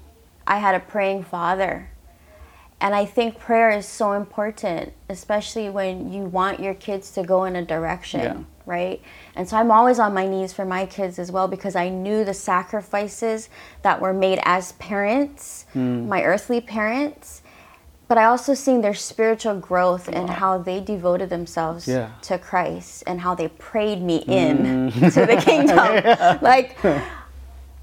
I 0.47 0.59
had 0.59 0.75
a 0.75 0.79
praying 0.79 1.23
father 1.23 1.89
and 2.81 2.93
I 2.93 3.05
think 3.05 3.39
prayer 3.39 3.71
is 3.71 3.85
so 3.85 4.13
important, 4.13 4.93
especially 5.09 5.69
when 5.69 6.11
you 6.11 6.23
want 6.23 6.59
your 6.59 6.73
kids 6.73 7.11
to 7.11 7.23
go 7.23 7.45
in 7.45 7.55
a 7.55 7.65
direction, 7.65 8.19
yeah. 8.19 8.43
right? 8.65 9.01
And 9.35 9.47
so 9.47 9.57
I'm 9.57 9.71
always 9.71 9.97
on 9.97 10.13
my 10.13 10.27
knees 10.27 10.51
for 10.51 10.65
my 10.65 10.85
kids 10.85 11.17
as 11.17 11.31
well 11.31 11.47
because 11.47 11.75
I 11.75 11.89
knew 11.89 12.25
the 12.25 12.33
sacrifices 12.33 13.49
that 13.81 14.01
were 14.01 14.13
made 14.13 14.39
as 14.43 14.73
parents, 14.73 15.65
mm. 15.73 16.05
my 16.05 16.23
earthly 16.23 16.59
parents, 16.59 17.41
but 18.07 18.17
I 18.17 18.25
also 18.25 18.53
seen 18.53 18.81
their 18.81 18.93
spiritual 18.93 19.59
growth 19.59 20.07
and 20.07 20.29
how 20.29 20.59
they 20.59 20.79
devoted 20.79 21.29
themselves 21.29 21.87
yeah. 21.87 22.11
to 22.23 22.37
Christ 22.37 23.03
and 23.07 23.21
how 23.21 23.33
they 23.33 23.47
prayed 23.47 24.01
me 24.01 24.17
in 24.27 24.91
mm. 24.91 25.13
to 25.13 25.25
the 25.25 25.41
kingdom. 25.41 25.77
yeah. 25.77 26.37
Like 26.41 26.77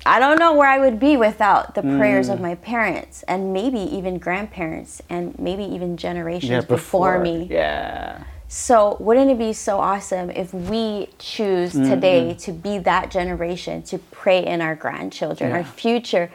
I 0.04 0.18
don't 0.18 0.38
know 0.38 0.54
where 0.54 0.68
I 0.68 0.78
would 0.78 0.98
be 0.98 1.16
without 1.16 1.74
the 1.74 1.82
prayers 1.82 2.28
mm. 2.28 2.34
of 2.34 2.40
my 2.40 2.56
parents 2.56 3.22
and 3.24 3.52
maybe 3.52 3.78
even 3.78 4.18
grandparents 4.18 5.00
and 5.08 5.38
maybe 5.38 5.62
even 5.62 5.96
generations 5.96 6.50
yeah, 6.50 6.60
before. 6.60 7.18
before. 7.18 7.20
me. 7.20 7.48
Yeah. 7.50 8.24
So, 8.48 8.98
wouldn't 9.00 9.30
it 9.30 9.38
be 9.38 9.54
so 9.54 9.78
awesome 9.78 10.30
if 10.30 10.52
we 10.52 11.08
choose 11.18 11.72
mm-hmm. 11.72 11.88
today 11.88 12.34
to 12.40 12.52
be 12.52 12.78
that 12.80 13.10
generation 13.10 13.82
to 13.84 13.98
pray 13.98 14.44
in 14.44 14.60
our 14.60 14.74
grandchildren, 14.74 15.50
yeah. 15.50 15.56
our 15.56 15.64
future, 15.64 16.30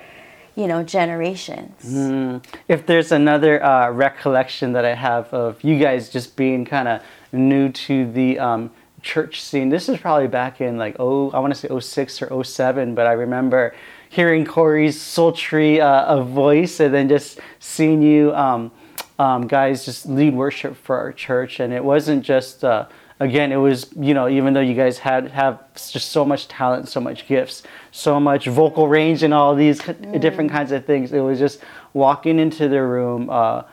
you 0.56 0.66
know, 0.66 0.82
generations? 0.82 1.84
Mm. 1.86 2.44
If 2.68 2.88
there's 2.88 3.12
another 3.12 3.64
uh, 3.64 3.92
recollection 3.92 4.74
that 4.74 4.84
I 4.84 4.96
have 4.96 5.32
of 5.32 5.64
you 5.64 5.78
guys 5.78 6.10
just 6.10 6.36
being 6.36 6.66
kind 6.66 6.88
of 6.88 7.04
new 7.32 7.72
to 7.72 8.12
the 8.12 8.40
um, 8.40 8.72
church 9.02 9.42
scene. 9.42 9.70
This 9.70 9.90
is 9.90 9.98
probably 10.00 10.28
back 10.28 10.62
in 10.62 10.78
like 10.78 10.96
oh 11.00 11.30
I 11.32 11.40
want 11.40 11.54
to 11.54 11.60
say 11.60 11.80
06 11.80 12.22
or 12.24 12.44
07, 12.44 12.96
but 12.96 13.08
I 13.08 13.14
remember 13.14 13.76
hearing 14.10 14.46
Corey's 14.46 15.00
sultry 15.00 15.82
uh, 15.82 16.24
voice 16.24 16.80
and 16.80 16.94
then 16.94 17.10
just 17.10 17.40
seeing 17.60 18.02
you 18.02 18.34
um, 18.34 18.72
um, 19.20 19.48
guys 19.48 19.86
just 19.86 20.06
lead 20.06 20.34
worship 20.34 20.76
for 20.76 20.98
our 20.98 21.12
church. 21.12 21.60
And 21.60 21.74
it 21.74 21.84
wasn't 21.84 22.24
just 22.24 22.64
uh, 22.64 22.88
again 23.20 23.52
it 23.52 23.58
was 23.58 23.88
you 23.96 24.14
know 24.14 24.28
even 24.28 24.54
though 24.54 24.62
you 24.62 24.76
guys 24.76 24.98
had 25.00 25.30
have 25.30 25.62
just 25.76 26.10
so 26.10 26.26
much 26.26 26.48
talent, 26.48 26.88
so 26.88 27.00
much 27.00 27.28
gifts, 27.28 27.64
so 27.92 28.20
much 28.20 28.48
vocal 28.48 28.88
range, 28.88 29.24
and 29.24 29.34
all 29.34 29.56
these 29.56 29.80
mm. 29.82 30.20
different 30.20 30.52
kinds 30.52 30.72
of 30.72 30.86
things. 30.86 31.12
It 31.12 31.20
was 31.20 31.40
just 31.40 31.62
walking 31.94 32.40
into 32.40 32.68
the 32.68 32.82
room. 32.82 33.30
Uh, 33.30 33.64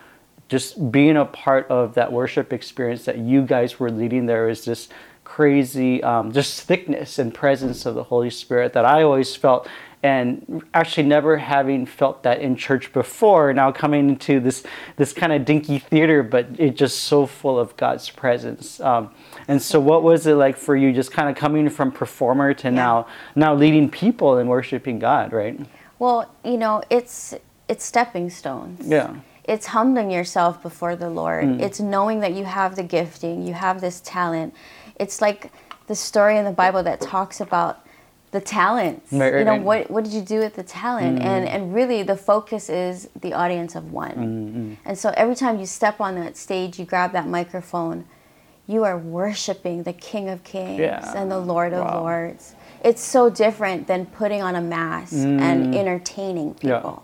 just 0.48 0.92
being 0.92 1.16
a 1.16 1.24
part 1.24 1.66
of 1.68 1.94
that 1.94 2.12
worship 2.12 2.52
experience 2.52 3.06
that 3.06 3.18
you 3.18 3.42
guys 3.42 3.80
were 3.80 3.90
leading 3.90 4.26
there 4.26 4.48
is 4.48 4.64
just 4.64 4.92
crazy 5.34 6.00
um, 6.04 6.30
just 6.30 6.62
thickness 6.62 7.18
and 7.18 7.34
presence 7.34 7.86
of 7.86 7.96
the 7.96 8.04
Holy 8.04 8.30
Spirit 8.30 8.72
that 8.72 8.84
I 8.84 9.02
always 9.02 9.34
felt 9.34 9.66
and 10.00 10.62
actually 10.74 11.08
never 11.08 11.38
having 11.38 11.86
felt 11.86 12.22
that 12.22 12.40
in 12.40 12.54
church 12.54 12.92
before 12.92 13.52
now 13.52 13.72
coming 13.72 14.08
into 14.10 14.38
this 14.38 14.62
this 14.94 15.12
kind 15.12 15.32
of 15.32 15.44
dinky 15.44 15.80
theater 15.80 16.22
but 16.22 16.46
it 16.56 16.76
just 16.76 16.98
so 17.04 17.26
full 17.26 17.58
of 17.58 17.76
god's 17.76 18.08
presence. 18.10 18.78
Um, 18.78 19.10
and 19.48 19.60
so 19.60 19.80
what 19.80 20.04
was 20.04 20.24
it 20.28 20.34
like 20.34 20.56
for 20.56 20.76
you 20.76 20.92
just 20.92 21.10
kind 21.10 21.28
of 21.28 21.34
coming 21.34 21.68
from 21.68 21.90
performer 21.90 22.54
to 22.54 22.68
yeah. 22.68 22.82
now 22.84 23.06
now 23.34 23.56
leading 23.56 23.90
people 23.90 24.38
and 24.38 24.48
worshiping 24.48 25.00
god 25.00 25.32
right? 25.32 25.58
Well 25.98 26.32
you 26.44 26.58
know 26.58 26.80
it's 26.90 27.34
it's 27.68 27.84
stepping 27.84 28.30
stones. 28.30 28.86
Yeah. 28.86 29.16
It's 29.42 29.66
humbling 29.66 30.12
yourself 30.12 30.62
before 30.62 30.94
the 30.94 31.10
lord. 31.10 31.44
Mm. 31.44 31.60
it's 31.60 31.80
knowing 31.80 32.20
that 32.20 32.34
you 32.34 32.44
have 32.44 32.76
the 32.76 32.84
gifting 32.84 33.44
you 33.44 33.54
have 33.54 33.80
this 33.80 34.00
talent 34.04 34.54
it's 34.96 35.20
like 35.20 35.52
the 35.86 35.94
story 35.94 36.38
in 36.38 36.44
the 36.44 36.52
Bible 36.52 36.82
that 36.82 37.00
mm. 37.00 37.08
talks 37.08 37.40
about 37.40 37.84
the 38.30 38.40
talents. 38.40 39.12
Right, 39.12 39.32
right, 39.32 39.38
you 39.38 39.44
know, 39.44 39.52
right. 39.52 39.62
what 39.62 39.90
what 39.90 40.04
did 40.04 40.12
you 40.12 40.22
do 40.22 40.38
with 40.40 40.54
the 40.54 40.62
talent? 40.62 41.20
And 41.20 41.46
mm. 41.46 41.50
and 41.50 41.74
really 41.74 42.02
the 42.02 42.16
focus 42.16 42.68
is 42.68 43.08
the 43.20 43.32
audience 43.32 43.74
of 43.74 43.92
one. 43.92 44.10
Mm-hmm. 44.12 44.74
And 44.84 44.98
so 44.98 45.12
every 45.16 45.36
time 45.36 45.60
you 45.60 45.66
step 45.66 46.00
on 46.00 46.16
that 46.16 46.36
stage, 46.36 46.78
you 46.78 46.84
grab 46.84 47.12
that 47.12 47.28
microphone, 47.28 48.06
you 48.66 48.82
are 48.84 48.98
worshiping 48.98 49.82
the 49.84 49.92
King 49.92 50.28
of 50.28 50.42
Kings 50.42 50.80
Yeah. 50.80 51.12
and 51.14 51.30
the 51.30 51.38
Lord 51.38 51.72
of 51.72 51.84
Wow. 51.84 52.00
Lords. 52.00 52.54
It's 52.82 53.02
so 53.02 53.30
different 53.30 53.86
than 53.86 54.06
putting 54.06 54.42
on 54.42 54.56
a 54.56 54.60
mask 54.60 55.14
and 55.14 55.74
entertaining 55.74 56.54
people. 56.54 57.02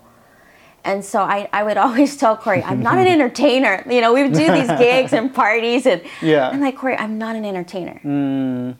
And 0.83 1.03
so 1.05 1.21
I, 1.21 1.47
I 1.53 1.63
would 1.63 1.77
always 1.85 2.17
tell 2.17 2.35
Corey, 2.35 2.63
I'm 2.63 2.81
not 2.81 2.97
an 2.97 3.07
entertainer. 3.07 3.83
You 3.89 4.01
know, 4.01 4.13
we 4.13 4.23
would 4.23 4.33
do 4.33 4.51
these 4.51 4.67
gigs 4.79 5.13
and 5.13 5.33
parties, 5.33 5.85
and 5.85 6.01
Yeah. 6.21 6.49
I'm 6.49 6.59
like, 6.61 6.77
Corey, 6.77 6.97
I'm 6.97 7.17
not 7.17 7.35
an 7.35 7.45
entertainer. 7.45 7.99
Mm, 8.03 8.75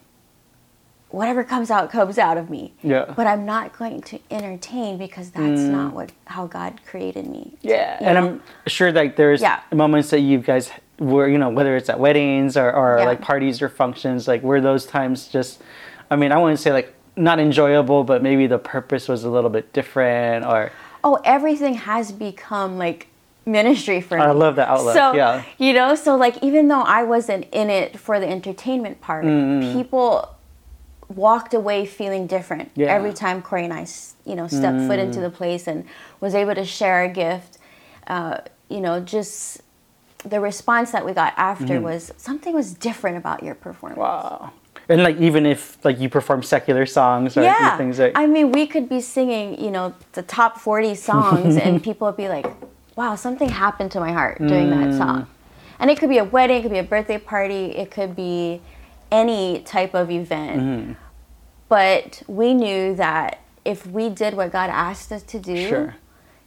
Whatever 1.10 1.44
comes 1.44 1.70
out 1.70 1.90
comes 1.90 2.16
out 2.16 2.38
of 2.38 2.48
me. 2.48 2.72
Yeah. 2.82 3.12
But 3.14 3.26
I'm 3.26 3.44
not 3.44 3.76
going 3.78 4.00
to 4.00 4.18
entertain 4.30 4.96
because 4.96 5.30
that's 5.30 5.60
not 5.60 5.92
what 5.92 6.10
how 6.24 6.46
God 6.46 6.80
created 6.86 7.26
me. 7.26 7.52
yeah, 7.60 8.00
You 8.00 8.06
and 8.06 8.14
know? 8.18 8.30
I'm 8.32 8.42
sure 8.66 8.90
like 8.90 9.16
there's 9.16 9.42
Yeah. 9.42 9.60
moments 9.74 10.08
that 10.08 10.20
you 10.20 10.38
guys 10.38 10.70
were, 10.98 11.28
you 11.28 11.36
know, 11.36 11.50
whether 11.50 11.76
it's 11.76 11.90
at 11.90 12.00
weddings 12.00 12.56
or, 12.56 12.72
or 12.72 12.96
Yeah. 13.00 13.04
like 13.04 13.20
parties 13.20 13.60
or 13.60 13.68
functions, 13.68 14.26
like 14.26 14.42
were 14.42 14.62
those 14.62 14.86
times 14.86 15.28
just, 15.28 15.60
I 16.10 16.16
mean, 16.16 16.32
I 16.32 16.38
wouldn't 16.38 16.60
say 16.60 16.72
like 16.72 16.94
not 17.14 17.38
enjoyable, 17.38 18.04
but 18.04 18.22
maybe 18.22 18.46
the 18.46 18.58
purpose 18.58 19.06
was 19.06 19.22
a 19.24 19.28
little 19.30 19.50
bit 19.50 19.70
different 19.74 20.46
or. 20.46 20.72
Oh, 21.04 21.20
everything 21.24 21.74
has 21.74 22.12
become 22.12 22.78
like 22.78 23.08
ministry 23.44 24.00
for 24.00 24.16
me. 24.16 24.22
I 24.22 24.30
love 24.30 24.56
that 24.56 24.68
outlet, 24.68 24.94
So, 24.94 25.12
yeah. 25.14 25.42
you 25.58 25.72
know, 25.72 25.94
so 25.96 26.16
like 26.16 26.42
even 26.42 26.68
though 26.68 26.82
I 26.82 27.02
wasn't 27.02 27.46
in 27.52 27.70
it 27.70 27.98
for 27.98 28.20
the 28.20 28.28
entertainment 28.28 29.00
part, 29.00 29.24
Mm-hmm. 29.24 29.76
people 29.78 30.28
walked 31.08 31.52
away 31.52 31.84
feeling 31.84 32.26
different 32.26 32.70
Yeah. 32.74 32.86
Mm. 32.88 32.90
every 32.96 33.12
time 33.12 33.42
Corey 33.42 33.64
and 33.64 33.72
I, 33.74 33.86
you 34.24 34.34
know, 34.34 34.46
stepped 34.46 34.86
foot 34.88 34.98
into 34.98 35.20
the 35.20 35.28
place 35.30 35.66
and 35.66 35.84
was 36.20 36.34
able 36.34 36.54
to 36.54 36.64
share 36.64 37.02
a 37.02 37.08
gift. 37.08 37.58
Uh, 38.06 38.38
you 38.68 38.80
know, 38.80 39.00
just 39.00 39.60
the 40.24 40.40
response 40.40 40.92
that 40.92 41.04
we 41.04 41.12
got 41.12 41.34
after 41.36 41.74
Mm-hmm. 41.74 41.84
was 41.84 42.12
something 42.16 42.54
was 42.54 42.72
different 42.74 43.16
about 43.18 43.42
your 43.42 43.54
performance. 43.56 43.98
Wow. 43.98 44.52
And 44.88 45.02
like 45.02 45.16
even 45.20 45.46
if 45.46 45.82
like 45.84 46.00
you 46.00 46.08
perform 46.08 46.42
secular 46.42 46.86
songs 46.86 47.36
or 47.36 47.42
Yeah. 47.42 47.76
things 47.76 47.98
like 47.98 48.12
I 48.16 48.26
mean, 48.26 48.52
we 48.52 48.66
could 48.66 48.88
be 48.88 49.00
singing, 49.00 49.62
you 49.62 49.70
know, 49.70 49.94
the 50.12 50.22
top 50.22 50.58
40 50.58 50.94
songs 50.94 51.56
and 51.56 51.82
people 51.88 52.06
would 52.08 52.16
be 52.16 52.28
like, 52.28 52.46
wow, 52.96 53.14
something 53.14 53.48
happened 53.48 53.90
to 53.92 54.00
my 54.00 54.12
heart 54.12 54.38
during 54.38 54.68
Mm. 54.70 54.90
that 54.90 54.98
song. 54.98 55.26
And 55.78 55.90
it 55.90 55.98
could 55.98 56.08
be 56.10 56.18
a 56.18 56.24
wedding, 56.24 56.58
it 56.58 56.62
could 56.62 56.72
be 56.72 56.78
a 56.78 56.82
birthday 56.84 57.18
party, 57.18 57.66
it 57.76 57.90
could 57.90 58.14
be 58.14 58.60
any 59.10 59.60
type 59.60 59.94
of 59.94 60.10
event. 60.10 60.60
Mm-hmm. 60.62 60.92
But 61.68 62.22
we 62.26 62.54
knew 62.54 62.94
that 62.96 63.38
if 63.64 63.86
we 63.86 64.08
did 64.08 64.34
what 64.34 64.52
God 64.52 64.68
asked 64.70 65.10
us 65.12 65.22
to 65.24 65.38
do, 65.38 65.68
Sure. 65.68 65.94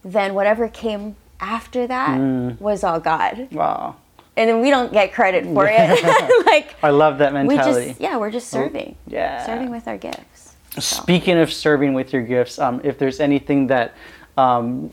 then 0.03 0.33
whatever 0.33 0.67
came 0.67 1.15
after 1.39 1.87
that 1.87 2.17
Mm. 2.19 2.59
was 2.61 2.83
all 2.83 2.99
God. 2.99 3.47
wow. 3.51 3.95
And 4.37 4.49
then 4.49 4.61
we 4.61 4.69
don't 4.69 4.91
get 4.91 5.13
credit 5.13 5.45
for 5.45 5.65
it. 5.69 6.45
like, 6.45 6.75
I 6.83 6.89
love 6.89 7.19
that 7.19 7.31
we 7.33 7.43
mentality. 7.43 7.89
just, 7.89 8.01
yeah, 8.01 8.17
we're 8.17 8.31
just 8.31 8.49
serving. 8.49 8.95
yeah. 9.07 9.45
Serving 9.45 9.71
with 9.71 9.87
our 9.87 9.97
gifts. 9.97 10.55
So. 10.73 10.81
Speaking 10.81 11.37
of 11.37 11.53
serving 11.53 11.93
with 11.93 12.11
your 12.11 12.21
gifts, 12.21 12.59
um, 12.59 12.81
if 12.83 12.97
there's 12.97 13.21
anything 13.21 13.67
that 13.67 13.95
um, 14.37 14.91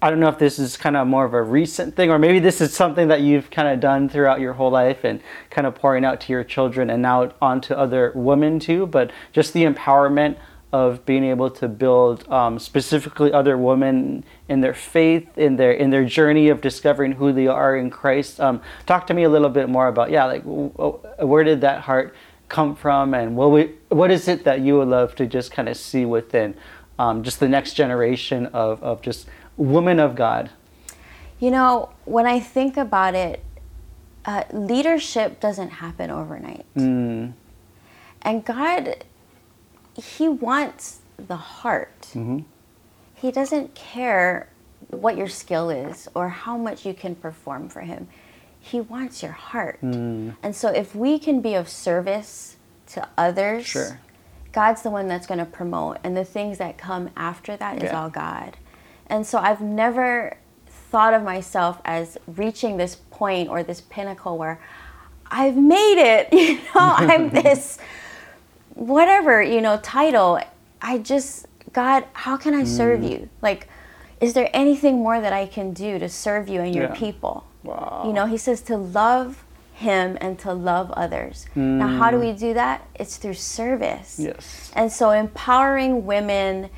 I 0.00 0.10
don't 0.10 0.20
know 0.20 0.28
if 0.28 0.38
this 0.38 0.58
is 0.58 0.76
kind 0.76 0.96
of 0.96 1.06
more 1.06 1.24
of 1.24 1.32
a 1.32 1.42
recent 1.42 1.96
thing, 1.96 2.10
or 2.10 2.18
maybe 2.18 2.38
this 2.38 2.60
is 2.60 2.74
something 2.74 3.08
that 3.08 3.22
you've 3.22 3.50
kind 3.50 3.66
of 3.66 3.80
done 3.80 4.08
throughout 4.08 4.40
your 4.40 4.52
whole 4.52 4.70
life 4.70 5.04
and 5.04 5.20
kind 5.50 5.66
of 5.66 5.74
pouring 5.74 6.04
out 6.04 6.20
to 6.22 6.32
your 6.32 6.44
children 6.44 6.90
and 6.90 7.00
now 7.00 7.32
onto 7.40 7.72
other 7.74 8.12
women 8.14 8.60
too, 8.60 8.86
but 8.86 9.10
just 9.32 9.52
the 9.54 9.64
empowerment 9.64 10.36
of 10.72 11.06
being 11.06 11.24
able 11.24 11.48
to 11.50 11.68
build 11.68 12.28
um, 12.30 12.58
specifically 12.58 13.32
other 13.32 13.56
women 13.56 14.24
in 14.48 14.60
their 14.60 14.74
faith, 14.74 15.26
in 15.38 15.56
their 15.56 15.72
in 15.72 15.90
their 15.90 16.04
journey 16.04 16.48
of 16.48 16.60
discovering 16.60 17.12
who 17.12 17.32
they 17.32 17.46
are 17.46 17.76
in 17.76 17.88
Christ. 17.90 18.40
Um, 18.40 18.60
talk 18.84 19.06
to 19.06 19.14
me 19.14 19.22
a 19.22 19.28
little 19.28 19.48
bit 19.48 19.68
more 19.68 19.88
about 19.88 20.10
yeah, 20.10 20.24
like 20.26 20.42
w- 20.44 20.70
w- 20.76 20.98
where 21.20 21.44
did 21.44 21.60
that 21.62 21.82
heart 21.82 22.14
come 22.48 22.76
from, 22.76 23.14
and 23.14 23.36
what 23.36 23.50
we, 23.50 23.72
what 23.88 24.10
is 24.10 24.28
it 24.28 24.44
that 24.44 24.60
you 24.60 24.76
would 24.78 24.88
love 24.88 25.14
to 25.16 25.26
just 25.26 25.50
kind 25.52 25.68
of 25.68 25.76
see 25.76 26.04
within 26.04 26.54
um, 26.98 27.22
just 27.22 27.40
the 27.40 27.48
next 27.48 27.74
generation 27.74 28.46
of, 28.46 28.82
of 28.82 29.02
just 29.02 29.26
women 29.56 29.98
of 29.98 30.14
God? 30.14 30.50
You 31.38 31.50
know, 31.50 31.90
when 32.04 32.26
I 32.26 32.40
think 32.40 32.76
about 32.76 33.14
it, 33.14 33.42
uh, 34.24 34.44
leadership 34.52 35.38
doesn't 35.40 35.70
happen 35.70 36.10
overnight. 36.10 36.64
Mm, 36.76 37.32
And 38.22 38.44
God, 38.44 39.04
He 40.02 40.28
wants 40.28 41.00
the 41.18 41.36
heart. 41.36 42.08
Mm-hmm. 42.10 42.40
He 43.14 43.30
doesn't 43.30 43.74
care 43.74 44.48
what 44.88 45.16
your 45.16 45.28
skill 45.28 45.70
is 45.70 46.08
or 46.14 46.28
how 46.28 46.56
much 46.56 46.84
you 46.86 46.94
can 46.94 47.14
perform 47.14 47.68
for 47.68 47.80
Him. 47.80 48.08
He 48.60 48.80
wants 48.80 49.22
your 49.22 49.32
heart. 49.32 49.78
Mm. 49.82 50.36
And 50.42 50.54
so 50.54 50.68
if 50.70 50.94
we 50.94 51.18
can 51.18 51.40
be 51.40 51.54
of 51.54 51.68
service 51.68 52.56
to 52.88 53.08
others, 53.16 53.66
Sure. 53.66 54.00
God's 54.52 54.82
the 54.82 54.90
one 54.90 55.06
that's 55.08 55.26
going 55.26 55.38
to 55.38 55.44
promote. 55.46 55.98
And 56.02 56.16
the 56.16 56.24
things 56.24 56.58
that 56.58 56.78
come 56.78 57.10
after 57.16 57.56
that 57.56 57.76
is 57.78 57.84
Yeah. 57.84 58.00
all 58.02 58.10
God. 58.10 58.56
And 59.06 59.26
so 59.26 59.38
I've 59.38 59.60
never 59.60 60.36
thought 60.66 61.14
of 61.14 61.22
myself 61.22 61.80
as 61.84 62.16
reaching 62.26 62.76
this 62.76 62.96
point 63.10 63.48
or 63.48 63.62
this 63.62 63.80
pinnacle 63.82 64.36
where 64.38 64.60
I've 65.30 65.56
made 65.56 65.98
it. 65.98 66.32
You 66.32 66.56
know, 66.56 66.62
I'm 66.74 67.28
this 67.42 67.78
whatever, 68.76 69.42
you 69.42 69.60
know, 69.60 69.78
title. 69.82 70.38
I 70.80 70.98
just, 70.98 71.46
God, 71.72 72.04
how 72.12 72.36
can 72.36 72.54
I 72.54 72.64
serve 72.64 73.00
Mm. 73.00 73.10
you? 73.10 73.28
Like, 73.42 73.68
is 74.20 74.34
there 74.34 74.48
anything 74.52 74.96
more 75.02 75.20
that 75.20 75.32
I 75.32 75.46
can 75.46 75.72
do 75.72 75.98
to 75.98 76.08
serve 76.08 76.48
you 76.48 76.60
and 76.60 76.74
your 76.74 76.84
Yeah. 76.88 76.94
people? 76.94 77.44
Wow. 77.64 78.04
You 78.06 78.12
know, 78.12 78.26
he 78.26 78.36
says 78.36 78.60
to 78.62 78.76
love 78.76 79.42
him 79.74 80.16
and 80.20 80.38
to 80.38 80.52
love 80.54 80.90
others. 80.92 81.46
Now, 81.54 81.88
how 81.88 82.10
do 82.10 82.18
we 82.18 82.32
do 82.32 82.54
that? 82.54 82.82
It's 82.94 83.16
through 83.16 83.34
service. 83.34 84.18
Mm. 84.20 84.24
Yes. 84.26 84.70
And 84.74 84.92
so 84.92 85.10
empowering 85.10 86.06
women 86.06 86.70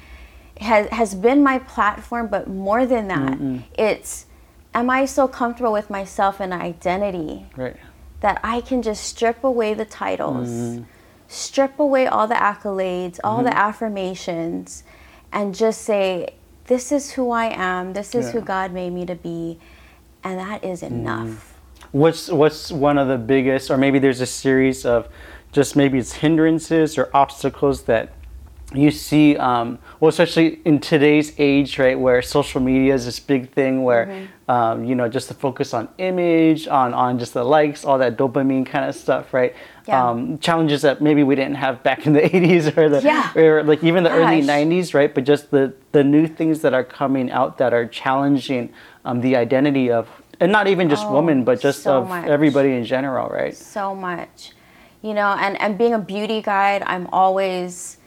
has 0.61 0.89
has 0.89 1.15
been 1.15 1.43
my 1.43 1.59
platform, 1.61 2.27
but 2.27 2.49
more 2.49 2.85
than 2.87 3.07
that, 3.09 3.39
it's 3.79 4.27
am 4.75 4.91
I 4.91 5.05
so 5.05 5.29
comfortable 5.29 5.73
with 5.73 5.91
myself 5.91 6.41
and 6.41 6.53
identity 6.53 7.47
Right. 7.57 7.77
that 8.21 8.41
I 8.43 8.61
can 8.61 8.83
just 8.83 9.05
strip 9.05 9.45
away 9.45 9.75
the 9.75 9.85
titles, 9.85 10.49
Mm-hmm. 10.49 10.83
Strip 11.29 11.79
away 11.79 12.07
all 12.07 12.27
the 12.27 12.35
accolades, 12.35 13.21
all 13.23 13.43
the 13.43 13.51
mm-hmm. 13.51 13.59
affirmations, 13.59 14.83
and 15.33 15.55
just 15.55 15.83
say, 15.83 16.35
This 16.65 16.91
is 16.91 17.13
who 17.13 17.31
I 17.31 17.47
am, 17.47 17.93
this 17.93 18.15
is 18.15 18.33
who 18.33 18.41
God 18.41 18.73
made 18.73 18.93
me 18.93 19.07
to 19.07 19.15
be, 19.15 19.61
and 20.25 20.39
that 20.39 20.65
is 20.65 20.83
mm. 20.83 20.89
enough. 20.89 21.55
What's 21.93 22.29
what's 22.29 22.73
one 22.73 22.99
of 22.99 23.09
the 23.09 23.19
biggest, 23.19 23.71
or 23.71 23.77
maybe 23.77 23.99
there's 23.99 24.21
a 24.21 24.27
series 24.27 24.85
of 24.85 25.09
just 25.53 25.77
maybe 25.77 25.99
it's 25.99 26.15
hindrances 26.15 26.99
or 26.99 27.09
obstacles 27.15 27.85
that 27.85 28.13
you 28.75 28.91
see, 28.91 29.35
um, 29.39 29.79
well, 29.99 30.11
especially 30.11 30.61
in 30.67 30.79
today's 30.79 31.33
age, 31.39 31.79
right, 31.79 31.99
where 31.99 32.21
social 32.21 32.61
media 32.61 32.93
is 32.95 33.07
this 33.07 33.19
big 33.19 33.51
thing, 33.53 33.83
where 33.83 34.07
Mm-hmm. 34.07 34.51
um, 34.51 34.85
you 34.85 34.95
know 34.95 35.09
just 35.09 35.29
the 35.29 35.35
focus 35.35 35.73
on 35.73 35.89
image, 35.99 36.69
on 36.69 36.93
on 36.93 37.19
just 37.19 37.33
the 37.33 37.45
likes, 37.45 37.85
all 37.85 37.97
that 37.99 38.19
dopamine 38.19 38.67
kind 38.67 38.85
of 38.85 38.95
stuff, 38.95 39.33
right? 39.33 39.55
Yeah. 39.87 40.11
Um, 40.11 40.39
challenges 40.39 40.83
that 40.83 41.01
maybe 41.01 41.23
we 41.23 41.35
didn't 41.35 41.55
have 41.57 41.83
back 41.83 42.07
in 42.07 42.13
the 42.13 42.21
80s 42.37 42.77
or 42.77 42.91
the 42.91 43.01
Yeah. 43.01 43.33
or 43.35 43.63
like 43.63 43.83
even 43.83 44.05
the 44.05 44.11
early 44.11 44.43
90s, 44.43 44.93
right? 44.93 45.15
But 45.15 45.25
just 45.25 45.51
the 45.51 45.73
the 45.93 46.05
new 46.05 46.27
things 46.27 46.61
that 46.61 46.75
are 46.75 46.85
coming 46.85 47.31
out 47.31 47.57
that 47.59 47.73
are 47.73 47.87
challenging 47.87 48.69
um, 49.07 49.23
the 49.23 49.35
identity 49.37 49.91
of, 49.91 50.09
and 50.41 50.53
not 50.53 50.67
even 50.69 50.91
just 50.91 51.07
Oh, 51.07 51.15
women, 51.15 51.43
but 51.43 51.59
just 51.59 51.83
so 51.83 52.03
of 52.03 52.09
much. 52.09 52.27
everybody 52.29 52.73
in 52.75 52.85
general, 52.85 53.29
right? 53.31 53.57
so 53.57 53.95
much 53.95 54.53
you 55.01 55.15
know 55.15 55.37
and, 55.39 55.59
and 55.61 55.79
being 55.79 55.95
a 55.95 55.99
beauty 55.99 56.43
guide 56.43 56.83
i'm 56.87 57.07
always 57.13 57.99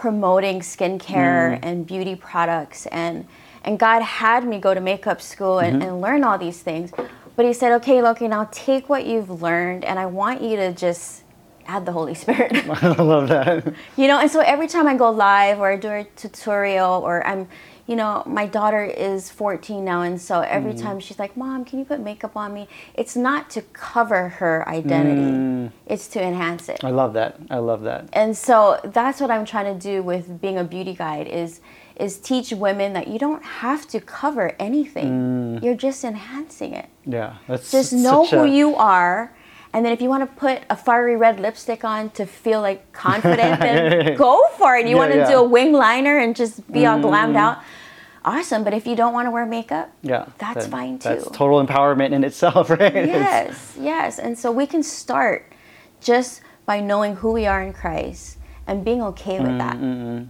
promoting 0.00 0.60
skincare 0.60 1.52
mm. 1.52 1.58
and 1.62 1.86
beauty 1.86 2.16
products. 2.16 2.86
And 2.86 3.26
and 3.62 3.78
god 3.78 4.00
had 4.00 4.46
me 4.46 4.58
go 4.58 4.72
to 4.72 4.80
makeup 4.80 5.20
school 5.20 5.58
and, 5.58 5.82
mm-hmm. 5.82 5.88
and 5.88 6.00
learn 6.00 6.24
all 6.24 6.38
these 6.38 6.60
things. 6.60 6.90
But 7.36 7.44
he 7.44 7.52
said 7.52 7.72
okay 7.76 8.00
Loke 8.00 8.22
now 8.22 8.48
take 8.50 8.88
what 8.88 9.06
you've 9.06 9.42
learned 9.42 9.84
and 9.84 9.98
i 9.98 10.06
want 10.06 10.40
you 10.42 10.56
to 10.56 10.72
just 10.72 11.22
add 11.66 11.86
the 11.86 11.92
holy 11.92 12.14
spirit. 12.14 12.52
I 12.82 12.88
love 13.02 13.28
that. 13.28 13.74
you 13.96 14.08
know 14.08 14.18
and 14.18 14.30
so 14.30 14.40
every 14.40 14.66
time 14.66 14.86
i 14.86 14.96
go 14.96 15.10
live 15.10 15.58
or 15.58 15.70
i 15.72 15.76
do 15.76 15.88
a 15.88 16.04
tutorial 16.16 17.02
or 17.04 17.26
i'm 17.26 17.46
you 17.90 17.96
know 17.96 18.22
my 18.24 18.46
daughter 18.46 18.84
is 18.84 19.30
14 19.30 19.84
now 19.84 20.02
and 20.02 20.20
so 20.20 20.42
every 20.42 20.74
mm. 20.74 20.80
time 20.80 21.00
she's 21.00 21.18
like 21.18 21.36
mom 21.36 21.64
can 21.64 21.80
you 21.80 21.84
put 21.84 21.98
makeup 21.98 22.36
on 22.36 22.54
me 22.54 22.68
it's 22.94 23.16
not 23.16 23.50
to 23.50 23.60
cover 23.72 24.28
her 24.28 24.56
identity 24.68 25.20
mm. 25.22 25.72
it's 25.86 26.06
to 26.06 26.22
enhance 26.22 26.68
it 26.68 26.84
I 26.84 26.90
love 26.90 27.14
that. 27.14 27.40
I 27.50 27.58
love 27.58 27.82
that. 27.82 28.08
and 28.12 28.36
so 28.36 28.78
that's 28.84 29.20
what 29.20 29.30
i'm 29.32 29.44
trying 29.44 29.68
to 29.74 29.78
do 29.92 30.04
with 30.04 30.40
being 30.40 30.56
a 30.56 30.62
beauty 30.62 30.94
guide 30.94 31.26
is 31.26 31.60
is 31.96 32.16
teach 32.18 32.52
women 32.52 32.92
that 32.92 33.08
you 33.08 33.18
don't 33.18 33.42
have 33.64 33.88
to 33.88 33.98
cover 34.00 34.54
anything 34.60 35.10
mm. 35.58 35.64
you're 35.64 35.74
just 35.88 36.04
enhancing 36.04 36.72
it 36.72 36.88
Yeah, 37.04 37.38
that's 37.48 37.72
just 37.72 37.92
know 37.92 38.24
who 38.24 38.44
a- 38.44 38.46
you 38.60 38.76
are 38.76 39.34
And 39.72 39.84
then 39.84 39.92
if 39.92 40.00
you 40.02 40.08
want 40.08 40.22
to 40.28 40.30
put 40.46 40.56
a 40.68 40.76
fiery 40.76 41.16
red 41.16 41.38
lipstick 41.38 41.84
on 41.84 42.10
to 42.18 42.26
feel 42.26 42.60
like 42.60 42.80
confident, 42.92 43.60
then 43.60 44.16
go 44.26 44.34
for 44.58 44.70
it. 44.78 44.82
You 44.86 44.96
Yeah, 44.96 45.02
want 45.02 45.12
to 45.12 45.18
yeah. 45.18 45.30
do 45.30 45.36
a 45.38 45.48
wing 45.56 45.72
liner 45.72 46.18
and 46.18 46.34
just 46.34 46.54
be 46.76 46.86
all 46.86 46.98
glammed 46.98 47.36
out. 47.36 47.58
Awesome. 48.24 48.64
But 48.64 48.74
if 48.74 48.86
you 48.86 48.94
don't 48.96 49.12
want 49.14 49.26
to 49.26 49.30
wear 49.30 49.46
makeup, 49.46 49.90
Yeah. 50.02 50.26
that's 50.38 50.66
fine 50.66 50.98
too. 50.98 51.08
That's 51.10 51.24
total 51.30 51.64
empowerment 51.64 52.12
in 52.12 52.22
itself, 52.24 52.70
right? 52.80 52.94
Yes, 52.94 53.76
yes. 53.80 54.18
And 54.18 54.38
so 54.38 54.50
we 54.52 54.66
can 54.66 54.82
start 54.82 55.50
just 56.00 56.42
by 56.66 56.80
knowing 56.80 57.16
who 57.16 57.32
we 57.32 57.46
are 57.46 57.62
in 57.62 57.72
Christ 57.72 58.38
and 58.66 58.84
being 58.84 59.02
okay 59.02 59.38
with 59.40 59.58
that. 59.58 59.76
Mm, 59.76 59.82
mm, 59.82 60.18
mm. 60.20 60.28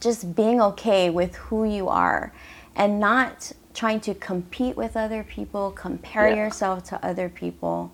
Just 0.00 0.34
being 0.34 0.60
okay 0.60 1.10
with 1.10 1.36
who 1.36 1.64
you 1.64 1.88
are 1.88 2.32
and 2.76 2.98
not 3.00 3.52
trying 3.74 4.00
to 4.00 4.14
compete 4.14 4.76
with 4.76 4.96
other 4.96 5.22
people, 5.22 5.70
compare 5.72 6.28
Yeah. 6.28 6.36
yourself 6.36 6.84
to 6.84 7.04
other 7.04 7.28
people. 7.28 7.90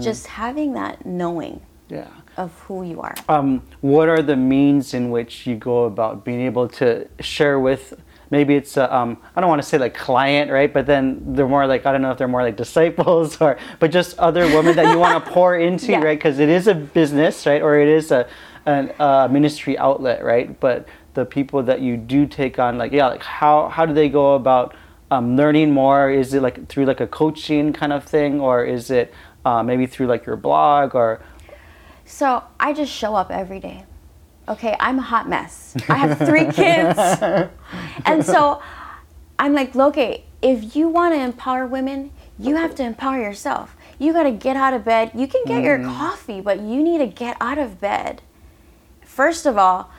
Just 0.00 0.26
having 0.28 0.72
that 0.72 1.04
knowing 1.04 1.60
yeah. 1.90 2.06
of 2.38 2.50
who 2.60 2.82
you 2.82 3.02
are. 3.02 3.14
um, 3.28 3.60
what 3.82 4.08
are 4.08 4.22
the 4.22 4.36
means 4.36 4.94
in 4.94 5.10
which 5.10 5.46
you 5.46 5.54
go 5.56 5.84
about 5.84 6.24
being 6.24 6.40
able 6.40 6.66
to 6.68 7.06
share 7.20 7.60
with 7.60 7.92
maybe 8.30 8.54
it's 8.54 8.76
a, 8.76 8.94
um, 8.94 9.18
i 9.34 9.40
don't 9.40 9.50
want 9.50 9.60
to 9.62 9.68
say 9.68 9.76
like 9.78 9.94
client 9.94 10.50
right? 10.50 10.72
But 10.72 10.86
then 10.86 11.34
they're 11.34 11.48
more 11.48 11.66
like 11.66 11.84
i 11.86 11.92
don't 11.92 12.02
know 12.02 12.12
if 12.12 12.18
they're 12.18 12.28
more 12.28 12.42
like 12.42 12.56
disciples 12.56 13.40
or 13.40 13.58
but 13.78 13.90
just 13.90 14.18
other 14.18 14.44
women 14.56 14.76
that 14.76 14.90
you 14.92 14.98
want 14.98 15.24
to 15.24 15.30
pour 15.36 15.56
into 15.58 15.92
Yeah. 15.92 16.02
right? 16.02 16.18
Because 16.18 16.38
it 16.38 16.48
is 16.48 16.66
a 16.68 16.74
business 16.74 17.46
right? 17.46 17.62
Or 17.62 17.78
it 17.78 17.88
is 17.88 18.10
a 18.12 18.26
an, 18.66 18.92
uh, 18.98 19.26
ministry 19.28 19.76
outlet 19.78 20.22
right? 20.24 20.58
But 20.60 20.86
the 21.14 21.24
people 21.24 21.62
that 21.64 21.80
you 21.80 21.96
do 21.96 22.26
take 22.26 22.58
on 22.58 22.78
like 22.78 22.92
yeah 22.92 23.08
like 23.08 23.22
how 23.22 23.68
how 23.68 23.84
do 23.86 23.92
they 23.94 24.08
go 24.08 24.34
about 24.34 24.74
um, 25.10 25.36
learning 25.36 25.72
more? 25.72 26.08
Is 26.10 26.34
it 26.34 26.40
like 26.42 26.68
through 26.68 26.84
like 26.86 27.00
a 27.00 27.06
coaching 27.08 27.72
kind 27.72 27.92
of 27.92 28.04
thing? 28.04 28.40
Or 28.40 28.64
is 28.64 28.90
it 28.92 29.12
uh, 29.44 29.62
maybe 29.62 29.86
through 29.86 30.06
like 30.06 30.24
your 30.24 30.36
blog 30.36 30.94
or 30.94 31.20
So 32.04 32.44
I 32.60 32.72
just 32.72 32.92
show 32.92 33.14
up 33.16 33.30
every 33.30 33.58
day. 33.60 33.84
Okay, 34.48 34.76
I'm 34.80 34.98
a 34.98 35.02
hot 35.02 35.28
mess. 35.28 35.76
I 35.88 35.96
have 35.96 36.18
three 36.18 36.44
kids. 36.52 36.98
And 38.04 38.24
so 38.24 38.62
I'm 39.38 39.54
like, 39.54 39.74
Loke, 39.74 40.22
if 40.42 40.74
you 40.74 40.88
want 40.88 41.14
to 41.14 41.20
empower 41.20 41.66
women, 41.66 42.10
you 42.38 42.56
have 42.56 42.74
to 42.76 42.82
empower 42.82 43.18
yourself. 43.18 43.76
You 43.98 44.12
got 44.12 44.22
to 44.22 44.32
get 44.32 44.56
out 44.56 44.72
of 44.72 44.84
bed. 44.84 45.12
You 45.14 45.26
can 45.26 45.44
get 45.44 45.62
your 45.62 45.78
mm-hmm. 45.78 45.94
coffee, 45.94 46.40
but 46.40 46.60
you 46.60 46.82
need 46.82 46.98
to 46.98 47.06
get 47.06 47.36
out 47.40 47.58
of 47.58 47.80
bed. 47.80 48.22
First 49.02 49.44
of 49.44 49.58
all, 49.58 49.90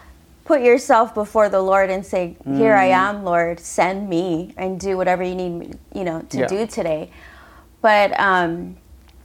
put 0.44 0.62
yourself 0.62 1.14
before 1.14 1.50
the 1.50 1.62
Lord 1.62 1.92
and 1.92 2.04
say, 2.04 2.36
"Here 2.44 2.74
I 2.74 2.90
mm-hmm. 2.90 3.18
am, 3.18 3.24
Lord. 3.24 3.60
Send 3.60 4.10
me 4.10 4.54
and 4.58 4.80
do 4.80 4.98
whatever 4.98 5.24
you 5.24 5.36
need 5.36 5.50
me, 5.50 5.72
you 5.94 6.04
know, 6.04 6.22
to 6.30 6.40
Yeah. 6.40 6.48
do 6.48 6.66
today." 6.66 7.12
But 7.82 8.20
um, 8.20 8.78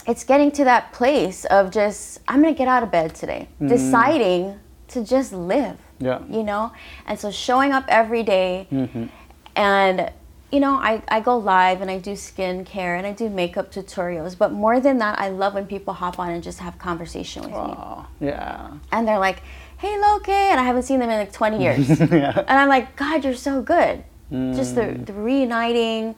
it's 0.06 0.24
getting 0.24 0.50
to 0.52 0.64
that 0.64 0.92
place 0.92 1.46
of 1.46 1.70
just 1.70 2.20
I'm 2.28 2.42
gonna 2.42 2.54
get 2.54 2.68
out 2.68 2.82
of 2.82 2.90
bed 2.90 3.14
today, 3.14 3.48
mm-hmm. 3.54 3.68
deciding 3.68 4.60
to 4.88 5.04
just 5.04 5.32
live. 5.32 5.78
Yeah. 5.98 6.22
You 6.28 6.42
know, 6.42 6.72
and 7.06 7.18
so 7.18 7.30
showing 7.30 7.72
up 7.72 7.84
every 7.88 8.22
day 8.22 8.68
mm-hmm. 8.70 9.06
and 9.54 10.12
you 10.52 10.60
know, 10.60 10.74
I, 10.74 11.02
I 11.08 11.20
go 11.20 11.36
live 11.36 11.80
and 11.80 11.90
I 11.90 11.98
do 11.98 12.12
skincare 12.12 12.96
and 12.96 13.04
I 13.06 13.12
do 13.12 13.28
makeup 13.28 13.72
tutorials. 13.72 14.38
But 14.38 14.52
more 14.52 14.78
than 14.78 14.98
that, 14.98 15.18
I 15.18 15.28
love 15.28 15.54
when 15.54 15.66
people 15.66 15.92
hop 15.92 16.20
on 16.20 16.30
and 16.30 16.42
just 16.42 16.60
have 16.60 16.78
conversation 16.78 17.42
with 17.42 17.50
me. 17.50 17.56
oh, 17.58 18.06
yeah 18.20 18.70
And 18.92 19.08
they're 19.08 19.18
like, 19.18 19.42
hey, 19.78 19.98
Loke. 19.98 20.28
And 20.28 20.60
I 20.60 20.62
haven't 20.62 20.84
seen 20.84 21.00
them 21.00 21.10
in 21.10 21.18
like 21.18 21.32
20 21.32 21.60
years. 21.60 21.88
yeah 22.00 22.38
And 22.38 22.58
I'm 22.58 22.68
like, 22.68 22.94
God, 22.94 23.24
you're 23.24 23.34
so 23.34 23.60
good. 23.60 24.04
Just 24.30 24.74
the, 24.74 24.82
mm. 24.82 25.06
the 25.06 25.12
reuniting, 25.12 26.16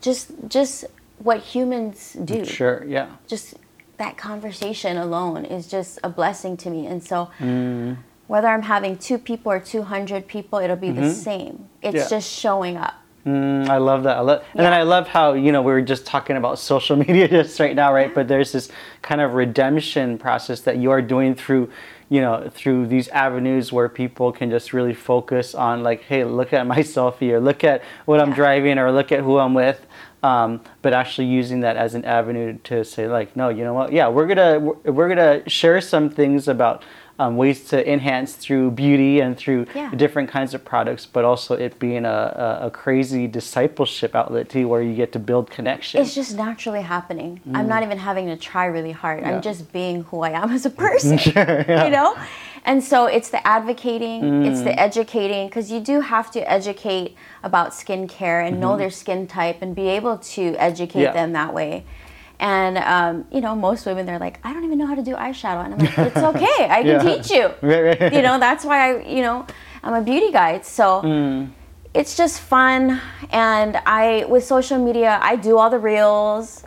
just 0.00 0.30
just 0.48 0.86
what 1.18 1.40
humans 1.40 2.16
do. 2.24 2.44
Sure, 2.44 2.84
yeah. 2.86 3.16
Just 3.26 3.54
that 3.98 4.16
conversation 4.16 4.96
alone 4.96 5.44
is 5.44 5.66
just 5.68 5.98
a 6.02 6.08
blessing 6.08 6.56
to 6.58 6.70
me. 6.70 6.86
And 6.86 7.02
so 7.02 7.30
Mm. 7.40 7.96
whether 8.26 8.48
I'm 8.48 8.62
having 8.62 8.96
two 8.98 9.18
people 9.18 9.52
or 9.52 9.60
200 9.60 10.26
people, 10.26 10.58
it'll 10.58 10.76
be 10.76 10.90
the 10.90 11.10
same. 11.10 11.68
It's 11.82 11.94
Mm-hmm. 11.94 11.96
Yeah. 11.96 12.08
just 12.08 12.30
showing 12.32 12.76
up. 12.76 12.94
Mm, 13.26 13.68
I 13.70 13.78
love 13.78 14.02
that. 14.02 14.18
I 14.18 14.20
love, 14.20 14.44
and 14.52 14.60
then 14.66 14.74
I 14.74 14.82
love 14.82 15.08
how 15.08 15.32
you 15.32 15.50
know 15.50 15.62
we 15.62 15.72
were 15.72 15.80
just 15.80 16.04
talking 16.04 16.36
about 16.36 16.58
social 16.58 16.94
media 17.04 17.26
just 17.26 17.58
right 17.58 17.74
now, 17.74 17.90
right? 17.90 18.14
But 18.14 18.28
there's 18.28 18.52
this 18.52 18.68
kind 19.00 19.22
of 19.22 19.32
redemption 19.32 20.18
process 20.18 20.60
that 20.62 20.76
you 20.76 20.90
are 20.90 21.00
doing 21.00 21.34
through, 21.34 21.70
you 22.10 22.20
know, 22.20 22.50
through 22.52 22.86
these 22.88 23.08
avenues 23.08 23.72
where 23.72 23.88
people 23.88 24.30
can 24.30 24.50
just 24.50 24.74
really 24.74 24.92
focus 24.92 25.54
on 25.54 25.82
like, 25.82 26.02
hey, 26.02 26.24
look 26.24 26.52
at 26.52 26.66
my 26.74 26.80
selfie, 26.80 27.30
or 27.30 27.40
look 27.40 27.64
at 27.64 27.82
what 28.04 28.20
I'm 28.20 28.34
driving, 28.34 28.78
or 28.78 28.92
look 28.92 29.10
at 29.10 29.20
who 29.20 29.38
I'm 29.38 29.54
with. 29.54 29.80
Um, 30.24 30.60
but 30.80 30.94
actually 30.94 31.26
using 31.26 31.60
that 31.60 31.76
as 31.76 31.94
an 31.94 32.04
avenue 32.06 32.56
to 32.64 32.82
say 32.82 33.06
like, 33.06 33.36
no, 33.36 33.50
you 33.50 33.62
know 33.62 33.74
what? 33.74 33.92
Yeah, 33.92 34.08
we're 34.08 34.26
gonna 34.26 34.58
we're, 34.58 35.08
gonna 35.08 35.46
share 35.48 35.80
some 35.80 36.08
things 36.10 36.48
about. 36.48 36.82
Um, 37.16 37.36
ways 37.36 37.68
to 37.68 37.78
enhance 37.88 38.34
through 38.34 38.72
beauty 38.72 39.20
and 39.20 39.36
through 39.36 39.66
Yeah. 39.72 39.94
different 39.94 40.28
kinds 40.28 40.52
of 40.52 40.64
products, 40.64 41.06
but 41.06 41.24
also 41.24 41.54
it 41.54 41.78
being 41.78 42.04
a, 42.04 42.58
a, 42.60 42.66
a 42.66 42.70
crazy 42.72 43.28
discipleship 43.28 44.16
outlet 44.16 44.48
too, 44.48 44.66
where 44.66 44.82
you 44.82 44.96
get 44.96 45.12
to 45.12 45.20
build 45.20 45.48
connection. 45.48 46.00
It's 46.00 46.12
just 46.12 46.34
naturally 46.34 46.82
happening. 46.82 47.40
I'm 47.54 47.68
not 47.68 47.84
even 47.84 47.98
having 47.98 48.26
to 48.26 48.36
try 48.36 48.66
really 48.66 48.90
hard. 48.90 49.20
Mm. 49.20 49.26
Yeah. 49.26 49.36
I'm 49.36 49.42
just 49.42 49.72
being 49.72 50.02
who 50.10 50.22
I 50.22 50.30
am 50.30 50.50
as 50.50 50.66
a 50.66 50.70
person. 50.70 51.20
yeah. 51.36 51.84
You 51.84 51.90
know? 51.92 52.16
And 52.64 52.82
so 52.82 53.06
it's 53.06 53.28
the 53.28 53.46
advocating, 53.46 54.44
it's 54.46 54.60
Mm. 54.60 54.64
the 54.64 54.80
educating, 54.80 55.48
because 55.48 55.70
you 55.70 55.80
do 55.80 56.00
have 56.00 56.30
to 56.30 56.40
educate 56.50 57.14
about 57.42 57.70
skincare 57.72 58.46
and 58.46 58.58
know 58.58 58.76
their 58.76 58.90
skin 58.90 59.26
type 59.26 59.58
and 59.60 59.74
be 59.74 59.88
able 59.88 60.16
to 60.34 60.42
educate 60.56 60.94
Mm-hmm. 60.94 61.00
Yeah. 61.02 61.12
them 61.12 61.32
that 61.34 61.52
way. 61.52 61.84
And 62.40 62.78
um, 62.78 63.26
you 63.30 63.40
know, 63.40 63.54
most 63.54 63.84
women 63.86 64.06
they're 64.06 64.18
like, 64.18 64.38
I 64.42 64.52
don't 64.52 64.64
even 64.64 64.78
know 64.78 64.86
how 64.86 64.94
to 64.94 65.02
do 65.02 65.14
eyeshadow, 65.14 65.64
and 65.64 65.74
I'm 65.74 65.80
like, 65.80 65.98
it's 65.98 66.22
okay, 66.32 66.60
I 66.68 66.82
can 66.82 66.98
Yeah. 67.06 67.08
teach 67.08 67.30
you. 67.30 67.44
Right, 67.62 67.82
right. 68.00 68.12
You 68.12 68.22
know, 68.22 68.38
that's 68.38 68.64
why 68.64 68.78
I, 68.94 69.02
you 69.16 69.22
know, 69.22 69.46
I'm 69.82 69.94
a 69.94 70.02
beauty 70.02 70.30
guide. 70.32 70.64
So 70.64 71.02
Mm. 71.02 71.50
it's 71.92 72.16
just 72.16 72.40
fun, 72.40 73.00
and 73.30 73.76
I 73.86 74.24
with 74.28 74.44
social 74.44 74.78
media, 74.78 75.18
I 75.22 75.36
do 75.36 75.58
all 75.58 75.70
the 75.70 75.78
reels. 75.78 76.64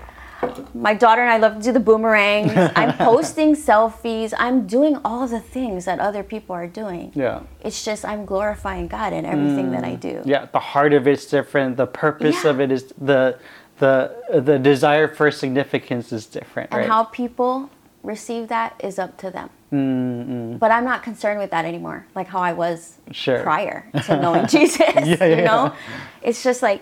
My 0.73 0.93
daughter 0.93 1.21
and 1.21 1.31
I 1.31 1.37
love 1.37 1.57
to 1.57 1.61
do 1.63 1.71
the 1.71 1.79
boomerangs. 1.79 2.51
I'm 2.75 2.97
posting 2.97 3.55
selfies. 3.55 4.33
I'm 4.37 4.67
doing 4.67 4.97
all 5.03 5.27
the 5.27 5.39
things 5.39 5.85
that 5.85 5.99
other 5.99 6.23
people 6.23 6.55
are 6.55 6.67
doing. 6.67 7.11
Yeah. 7.15 7.41
It's 7.61 7.83
just 7.83 8.05
I'm 8.05 8.25
glorifying 8.25 8.87
God 8.87 9.13
in 9.13 9.25
everything 9.25 9.71
that 9.71 9.83
I 9.83 9.95
mm. 9.95 9.99
do. 9.99 10.21
Yeah, 10.25 10.47
the 10.51 10.59
heart 10.59 10.93
of 10.93 11.07
it's 11.07 11.25
different. 11.25 11.77
The 11.77 11.87
purpose 11.87 12.43
Yeah. 12.43 12.51
of 12.51 12.59
it 12.61 12.71
is 12.71 12.93
the 12.99 13.39
the 13.79 14.15
the 14.41 14.57
desire 14.57 15.07
for 15.07 15.29
significance 15.31 16.11
is 16.11 16.25
different, 16.25 16.71
And 16.71 16.79
right? 16.81 16.89
how 16.89 17.03
people 17.05 17.69
receive 18.03 18.47
that 18.47 18.73
is 18.83 18.97
up 18.99 19.17
to 19.17 19.29
them. 19.29 19.49
Mm-mm. 19.71 20.57
But 20.59 20.71
I'm 20.71 20.85
not 20.85 21.03
concerned 21.03 21.39
with 21.39 21.51
that 21.51 21.65
anymore, 21.65 22.05
like 22.15 22.27
how 22.27 22.39
I 22.39 22.53
was 22.53 22.97
Sure. 23.11 23.41
prior 23.43 23.85
to 24.05 24.17
knowing 24.21 24.47
Jesus. 24.47 24.79
Yeah, 24.79 25.25
you 25.25 25.35
yeah. 25.35 25.43
know, 25.45 25.73
it's 26.21 26.41
just 26.43 26.61
like 26.63 26.81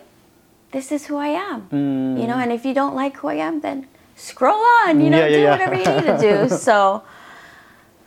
this 0.76 0.92
is 0.92 1.06
who 1.06 1.16
I 1.16 1.28
am. 1.28 1.70
You 1.72 2.28
know, 2.28 2.38
and 2.44 2.52
if 2.52 2.66
you 2.66 2.74
don't 2.74 2.96
like 2.96 3.16
who 3.18 3.30
I 3.30 3.36
am, 3.36 3.62
then 3.62 3.88
scroll 4.18 4.62
on. 4.84 5.00
You 5.00 5.10
know, 5.10 5.20
Yeah, 5.20 5.28
yeah, 5.28 5.38
do 5.38 5.42
yeah. 5.42 5.52
whatever 5.52 5.76
you 5.76 5.86
need 5.96 6.08
to 6.14 6.18
do. 6.50 6.56
So 6.68 7.02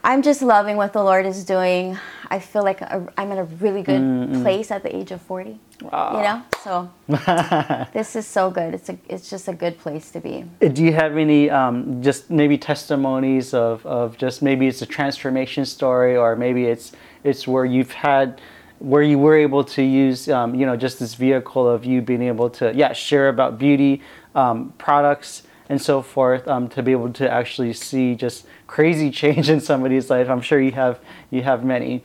I'm 0.05 0.21
just 0.23 0.43
loving 0.43 0.77
what 0.77 0.93
the 0.93 1.03
Lord 1.03 1.25
is 1.25 1.45
doing. 1.45 1.99
I 2.31 2.39
feel 2.39 2.63
like 2.63 2.83
i 2.83 3.01
I'm 3.17 3.33
in 3.33 3.39
a 3.39 3.45
really 3.65 3.83
good 3.83 4.43
place 4.43 4.71
at 4.71 4.83
the 4.83 4.95
age 4.95 5.11
of 5.13 5.21
40. 5.23 5.59
Wow. 5.81 6.17
You 6.17 6.23
know, 6.27 6.39
so 6.63 7.87
this 7.99 8.15
is 8.15 8.27
so 8.27 8.51
good. 8.51 8.75
It's 8.75 8.91
a, 8.91 8.99
it's 9.09 9.31
just 9.31 9.49
a 9.49 9.55
good 9.55 9.79
place 9.79 10.11
to 10.11 10.21
be. 10.21 10.45
Do 10.61 10.85
you 10.85 10.93
have 10.93 11.17
any 11.17 11.49
um, 11.49 12.03
just 12.03 12.31
maybe 12.31 12.59
testimonies 12.59 13.55
of, 13.55 13.85
of 13.87 14.19
just 14.19 14.43
maybe 14.43 14.67
it's 14.67 14.83
a 14.83 14.87
transformation 14.87 15.65
story 15.65 16.17
or 16.19 16.37
maybe 16.37 16.67
it's 16.67 16.93
it's 17.25 17.49
where 17.49 17.65
you've 17.65 17.93
had 17.93 18.41
where 18.79 19.03
you 19.03 19.19
were 19.19 19.37
able 19.37 19.65
to 19.65 19.83
use 19.83 20.29
um, 20.29 20.55
you 20.55 20.65
know 20.67 20.77
just 20.77 20.99
this 20.99 21.15
vehicle 21.15 21.69
of 21.69 21.85
you 21.85 22.01
being 22.01 22.23
able 22.23 22.49
to 22.51 22.73
yeah 22.75 22.93
share 22.93 23.29
about 23.29 23.59
beauty 23.59 24.01
um, 24.35 24.73
products 24.79 25.43
and 25.69 25.81
so 25.83 26.01
forth 26.01 26.47
um, 26.49 26.69
to 26.69 26.83
be 26.83 26.93
able 26.93 27.13
to 27.13 27.31
actually 27.31 27.73
see 27.73 28.15
just 28.15 28.47
crazy 28.67 29.11
change 29.23 29.51
in 29.51 29.61
somebody's 29.61 30.09
life. 30.11 30.29
I'm 30.31 30.41
sure 30.41 30.61
you 30.61 30.73
have 30.73 31.01
you 31.31 31.43
have 31.43 31.65
many. 31.65 32.05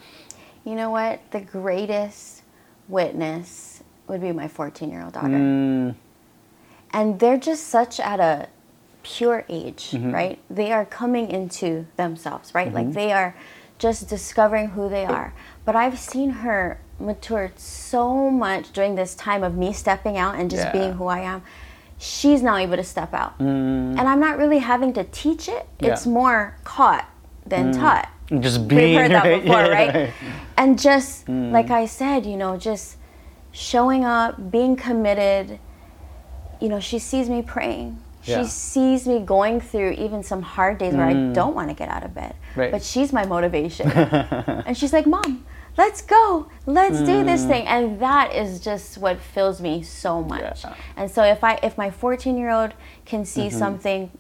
You 0.66 0.76
know 0.76 0.90
what? 0.92 1.20
The 1.32 1.42
greatest 1.42 2.44
witness 2.88 3.84
would 4.08 4.22
be 4.22 4.32
my 4.32 4.48
14 4.48 4.90
year 4.90 5.04
old 5.04 5.14
daughter. 5.14 5.28
Mm, 5.30 5.96
And 6.92 7.20
they're 7.20 7.38
just 7.38 7.68
such 7.68 8.00
at 8.00 8.20
a 8.20 8.48
pure 9.04 9.46
age, 9.50 9.92
Mm-hmm. 9.92 10.12
right? 10.14 10.40
They 10.50 10.72
are 10.72 10.86
coming 10.86 11.30
into 11.30 11.86
themselves, 11.98 12.54
right? 12.56 12.74
Like 12.74 12.94
they 12.94 13.12
are 13.12 13.36
just 13.80 14.08
discovering 14.08 14.70
who 14.70 14.88
they 14.90 15.06
are. 15.06 15.34
But 15.66 15.76
I've 15.76 15.98
seen 16.00 16.30
her 16.30 16.80
mature 17.00 17.52
so 17.56 18.30
much 18.30 18.72
during 18.72 18.96
this 18.96 19.16
time 19.16 19.44
of 19.44 19.56
me 19.56 19.74
stepping 19.74 20.18
out 20.18 20.36
and 20.36 20.50
just 20.50 20.64
Yeah. 20.66 20.72
being 20.72 20.94
who 20.94 21.08
I 21.08 21.20
am. 21.20 21.42
She's 21.98 22.42
now 22.44 22.58
able 22.58 22.76
to 22.76 22.84
step 22.84 23.14
out. 23.14 23.38
Mm. 23.40 23.98
And 23.98 24.02
I'm 24.02 24.20
not 24.20 24.38
really 24.38 24.60
having 24.60 24.92
to 24.94 25.04
teach 25.06 25.48
it, 25.48 25.68
it's 25.80 26.06
Mm. 26.06 26.12
More 26.12 26.56
caught 26.64 27.06
than 27.46 27.74
mm. 27.74 27.80
taught. 27.80 28.10
just 28.40 28.68
being 28.68 28.92
We've 28.94 29.02
heard 29.02 29.12
that 29.12 29.24
right? 29.32 29.42
before, 29.44 29.62
Yeah. 29.66 29.70
right? 30.02 30.14
And 30.58 30.80
just 30.80 31.28
mm. 31.28 31.52
like 31.52 31.70
I 31.72 31.86
said, 31.86 32.26
you 32.26 32.36
know, 32.38 32.58
just 32.58 32.98
showing 33.52 34.04
up, 34.04 34.50
being 34.52 34.76
committed. 34.76 35.60
You 36.60 36.70
know, 36.70 36.80
she 36.80 37.00
sees 37.00 37.30
me 37.30 37.42
praying. 37.42 38.00
She 38.24 38.32
Yeah. 38.32 38.44
sees 38.44 39.06
me 39.08 39.20
going 39.20 39.60
through 39.62 39.92
even 39.92 40.24
some 40.24 40.42
hard 40.42 40.78
days 40.78 40.94
where 40.94 41.06
I 41.06 41.14
don't 41.34 41.54
want 41.56 41.68
to 41.70 41.76
get 41.76 41.90
out 41.90 42.04
of 42.04 42.14
bed. 42.16 42.34
Mm. 42.54 42.58
Right. 42.58 42.72
But 42.72 42.84
she's 42.84 43.12
my 43.14 43.26
motivation. 43.26 43.90
and 44.68 44.78
she's 44.78 44.94
like, 44.94 45.06
Mom, 45.08 45.44
let's 45.78 46.02
go. 46.02 46.48
Let's 46.66 47.00
do 47.00 47.24
Mm. 47.24 47.26
this 47.26 47.46
thing. 47.46 47.66
And 47.68 48.00
that 48.00 48.34
is 48.36 48.60
just 48.60 48.98
what 48.98 49.20
fills 49.20 49.60
me 49.62 49.82
so 49.82 50.22
much. 50.22 50.64
Yeah. 50.64 50.76
And 50.98 51.10
so 51.10 51.24
if 51.24 51.44
I 51.44 51.60
if 51.64 51.78
my 51.78 51.90
14 51.90 52.38
year 52.38 52.52
old 52.52 52.74
can 53.06 53.26
see 53.26 53.48
Mm-hmm. 53.48 53.58
something 53.58 54.12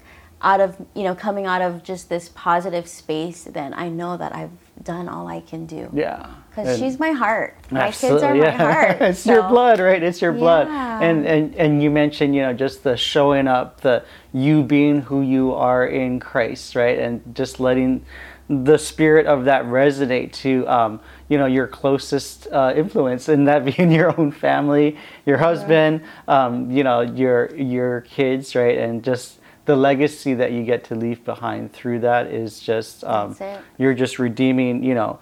out 0.43 0.59
of 0.59 0.75
you 0.93 1.03
know 1.03 1.15
coming 1.15 1.45
out 1.45 1.61
of 1.61 1.83
just 1.83 2.09
this 2.09 2.29
positive 2.29 2.87
space, 2.87 3.45
then 3.45 3.73
I 3.73 3.89
know 3.89 4.17
that 4.17 4.35
I've 4.35 4.51
done 4.83 5.07
all 5.07 5.27
I 5.27 5.39
can 5.39 5.65
do. 5.65 5.89
Yeah. 5.93 6.29
Because 6.49 6.77
she's 6.77 6.99
my 6.99 7.11
heart. 7.11 7.57
My 7.71 7.89
kids 7.89 8.21
are 8.21 8.35
yeah. 8.35 8.57
my 8.57 8.73
heart. 8.73 8.97
it's 9.01 9.25
your 9.25 9.47
blood, 9.47 9.79
right? 9.79 10.03
It's 10.03 10.21
your 10.21 10.33
blood. 10.33 10.67
And, 10.67 11.25
and 11.25 11.55
and 11.55 11.81
you 11.81 11.89
mentioned, 11.89 12.35
you 12.35 12.43
know, 12.43 12.53
just 12.53 12.83
the 12.83 12.95
showing 12.95 13.47
up, 13.47 13.81
the 13.81 14.05
you 14.33 14.61
being 14.61 15.01
who 15.01 15.21
you 15.21 15.53
are 15.53 15.85
in 15.87 16.19
Christ, 16.19 16.75
right? 16.75 16.99
And 16.99 17.35
just 17.35 17.59
letting 17.59 18.05
the 18.49 18.77
spirit 18.77 19.25
of 19.25 19.45
that 19.45 19.65
resonate 19.65 20.33
to, 20.33 20.67
um, 20.67 20.99
you 21.27 21.37
know, 21.37 21.45
your 21.45 21.65
closest 21.65 22.47
uh, 22.51 22.73
influence, 22.75 23.29
and 23.29 23.47
that 23.47 23.65
being 23.77 23.91
your 23.91 24.19
own 24.19 24.31
family, 24.31 24.97
your 25.25 25.37
husband, 25.37 26.01
um, 26.27 26.69
you 26.69 26.83
know, 26.83 27.01
your 27.01 27.55
your 27.55 28.01
kids, 28.01 28.55
right? 28.55 28.77
And 28.77 29.03
just 29.03 29.39
the 29.65 29.75
legacy 29.75 30.33
that 30.33 30.51
you 30.51 30.63
get 30.63 30.83
to 30.85 30.95
leave 30.95 31.23
behind 31.23 31.71
through 31.71 31.99
that 31.99 32.27
is 32.27 32.59
just 32.59 33.03
um, 33.05 33.35
you're 33.77 33.93
just 33.93 34.19
redeeming, 34.19 34.83
you 34.83 34.93
know, 34.93 35.19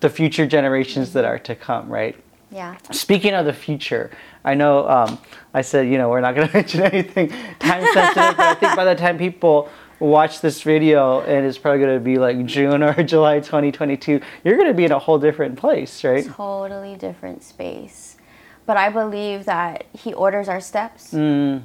the 0.00 0.08
future 0.08 0.46
generations 0.46 1.12
that 1.12 1.24
are 1.24 1.38
to 1.40 1.54
come, 1.54 1.88
right? 1.88 2.16
Yeah. 2.50 2.76
Speaking 2.92 3.34
of 3.34 3.44
the 3.44 3.52
future, 3.52 4.10
I 4.44 4.54
know 4.54 4.88
um, 4.88 5.18
I 5.52 5.62
said, 5.62 5.88
you 5.88 5.98
know, 5.98 6.08
we're 6.08 6.20
not 6.20 6.34
going 6.34 6.48
to 6.48 6.54
mention 6.54 6.82
anything 6.82 7.28
time 7.58 7.84
sensitive, 7.92 8.36
but 8.36 8.40
I 8.40 8.54
think 8.54 8.76
by 8.76 8.84
the 8.84 8.94
time 8.94 9.18
people 9.18 9.68
watch 9.98 10.40
this 10.40 10.62
video, 10.62 11.20
and 11.22 11.44
it's 11.46 11.58
probably 11.58 11.80
going 11.80 11.94
to 11.98 12.04
be 12.04 12.18
like 12.18 12.44
June 12.46 12.82
or 12.82 13.02
July 13.02 13.40
2022, 13.40 14.20
you're 14.44 14.56
going 14.56 14.68
to 14.68 14.74
be 14.74 14.84
in 14.84 14.92
a 14.92 14.98
whole 14.98 15.18
different 15.18 15.58
place, 15.58 16.04
right? 16.04 16.24
Totally 16.26 16.96
different 16.96 17.42
space. 17.42 18.16
But 18.64 18.76
I 18.76 18.90
believe 18.90 19.44
that 19.44 19.86
He 19.92 20.12
orders 20.12 20.48
our 20.48 20.60
steps 20.60 21.12
Mm, 21.12 21.62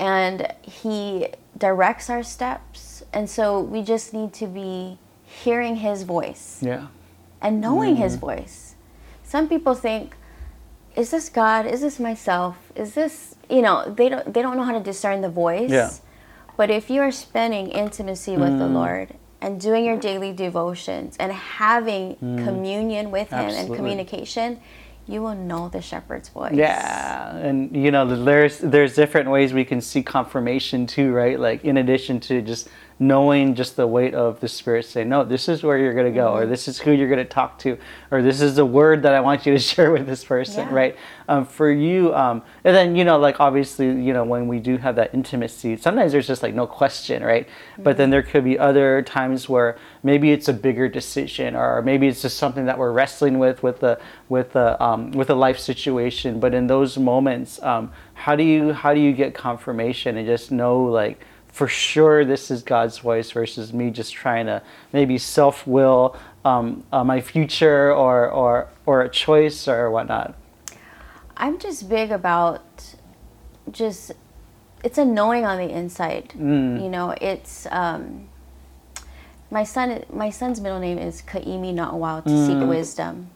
and 0.00 0.48
He 0.62 1.28
directs 1.56 2.08
our 2.10 2.22
steps. 2.24 3.04
And 3.12 3.28
so 3.28 3.60
we 3.60 3.82
just 3.82 4.12
need 4.14 4.32
to 4.34 4.46
be 4.46 4.98
hearing 5.24 5.76
His 5.76 6.02
voice 6.02 6.58
yeah. 6.62 6.86
and 7.40 7.60
knowing 7.60 7.96
His 7.96 8.16
Mm-hmm. 8.16 8.26
voice. 8.26 8.74
Some 9.22 9.48
people 9.48 9.74
think, 9.74 10.16
is 10.96 11.10
this 11.12 11.28
God? 11.28 11.66
Is 11.66 11.82
this 11.82 12.00
myself? 12.00 12.56
Is 12.74 12.94
this, 12.94 13.36
you 13.48 13.62
know, 13.62 13.84
they 13.96 14.08
don't, 14.08 14.32
they 14.34 14.42
don't 14.42 14.56
know 14.56 14.64
how 14.64 14.72
to 14.76 14.80
discern 14.82 15.20
the 15.20 15.28
voice. 15.28 15.70
Yeah. 15.70 15.90
But 16.56 16.70
if 16.70 16.90
you 16.90 17.00
are 17.02 17.12
spending 17.12 17.68
intimacy 17.70 18.36
with 18.36 18.50
Mm. 18.50 18.58
the 18.58 18.66
Lord 18.66 19.14
and 19.40 19.60
doing 19.60 19.84
your 19.84 19.96
daily 19.96 20.32
devotions 20.32 21.16
and 21.18 21.32
having 21.32 22.16
communion 22.44 23.10
with 23.12 23.30
Him 23.30 23.48
Mm. 23.50 23.58
And 23.60 23.74
communication, 23.76 24.60
you 25.06 25.22
will 25.22 25.34
know 25.34 25.68
the 25.68 25.80
shepherd's 25.80 26.28
voice. 26.28 26.54
Yeah, 26.54 27.36
and 27.36 27.74
you 27.74 27.90
know, 27.90 28.06
there's 28.24 28.58
there's 28.58 28.94
different 28.94 29.30
ways 29.30 29.52
we 29.52 29.64
can 29.64 29.80
see 29.80 30.02
confirmation 30.02 30.86
too, 30.86 31.12
right? 31.12 31.38
Like 31.38 31.64
in 31.64 31.76
addition 31.78 32.20
to 32.20 32.42
just 32.42 32.68
knowing 33.02 33.54
just 33.54 33.76
the 33.76 33.86
weight 33.86 34.12
of 34.14 34.38
the 34.40 34.46
Spirit 34.46 34.84
saying, 34.84 35.08
no, 35.08 35.24
this 35.24 35.48
is 35.48 35.62
where 35.62 35.78
you're 35.78 35.94
going 35.94 36.04
to 36.06 36.12
go, 36.12 36.34
or 36.34 36.44
this 36.44 36.68
is 36.68 36.78
who 36.78 36.92
you're 36.92 37.08
going 37.08 37.18
to 37.18 37.24
talk 37.24 37.58
to, 37.58 37.78
or 38.10 38.20
this 38.20 38.42
is 38.42 38.56
the 38.56 38.64
word 38.66 39.02
that 39.04 39.14
I 39.14 39.20
want 39.20 39.46
you 39.46 39.54
to 39.54 39.58
share 39.72 39.90
with 39.90 40.06
this 40.06 40.22
person, 40.22 40.68
Yeah. 40.68 40.74
right? 40.74 40.96
Um, 41.26 41.46
for 41.46 41.70
you, 41.70 42.14
um, 42.14 42.42
and 42.62 42.76
then 42.76 42.94
you 42.96 43.04
know, 43.04 43.18
like 43.18 43.40
obviously, 43.40 43.86
you 43.86 44.12
know, 44.12 44.24
when 44.24 44.48
we 44.48 44.58
do 44.58 44.76
have 44.76 44.96
that 44.96 45.14
intimacy, 45.14 45.76
sometimes 45.78 46.12
there's 46.12 46.26
just 46.26 46.42
like 46.42 46.54
no 46.54 46.66
question, 46.66 47.22
right? 47.22 47.48
But 47.78 47.96
then 47.96 48.10
there 48.10 48.22
could 48.22 48.44
be 48.44 48.58
other 48.58 49.00
times 49.00 49.48
where 49.48 49.78
maybe 50.02 50.32
it's 50.32 50.48
a 50.48 50.52
bigger 50.52 50.88
decision, 50.88 51.56
or 51.56 51.80
maybe 51.82 52.06
it's 52.06 52.20
just 52.20 52.36
something 52.36 52.66
that 52.66 52.76
we're 52.78 52.92
wrestling 52.92 53.38
with 53.38 53.62
with 53.62 53.80
the 53.80 53.98
with 54.28 54.52
the 54.52 54.82
um, 54.82 55.12
with 55.12 55.30
a 55.30 55.34
life 55.34 55.58
situation. 55.58 56.38
But 56.40 56.52
in 56.52 56.66
those 56.66 56.98
moments, 56.98 57.62
um, 57.62 57.92
how 58.14 58.36
do 58.36 58.42
you 58.42 58.72
how 58.74 58.92
do 58.92 59.00
you 59.00 59.12
get 59.12 59.32
confirmation 59.32 60.16
and 60.18 60.26
just 60.26 60.50
know 60.50 60.82
like 60.82 61.24
for 61.52 61.68
sure 61.68 62.24
this 62.24 62.50
is 62.50 62.62
God's 62.62 62.98
voice 62.98 63.30
versus 63.32 63.72
me 63.72 63.90
just 63.90 64.12
trying 64.12 64.46
to 64.46 64.62
maybe 64.92 65.18
self 65.18 65.66
will 65.66 66.16
um, 66.44 66.84
uh, 66.92 67.04
my 67.04 67.20
future 67.20 67.92
or 67.92 68.28
or 68.30 68.68
or 68.86 69.02
a 69.02 69.08
choice 69.08 69.68
or 69.68 69.90
whatnot. 69.90 70.34
I'm 71.36 71.58
just 71.58 71.88
big 71.88 72.10
about 72.10 72.62
just 73.70 74.12
it's 74.84 74.98
a 74.98 75.04
knowing 75.04 75.44
on 75.44 75.58
the 75.58 75.68
inside. 75.74 76.30
Mm. 76.36 76.82
You 76.82 76.88
know, 76.88 77.14
it's 77.20 77.66
um, 77.70 78.28
my 79.50 79.64
son. 79.64 80.04
My 80.12 80.30
son's 80.30 80.60
middle 80.60 80.78
name 80.78 80.98
is 80.98 81.22
Kaimi 81.22 81.74
Not 81.74 81.92
Na'awau 81.94 82.24
to 82.24 82.46
seek 82.46 82.56
Mm. 82.56 82.68
wisdom. 82.68 83.30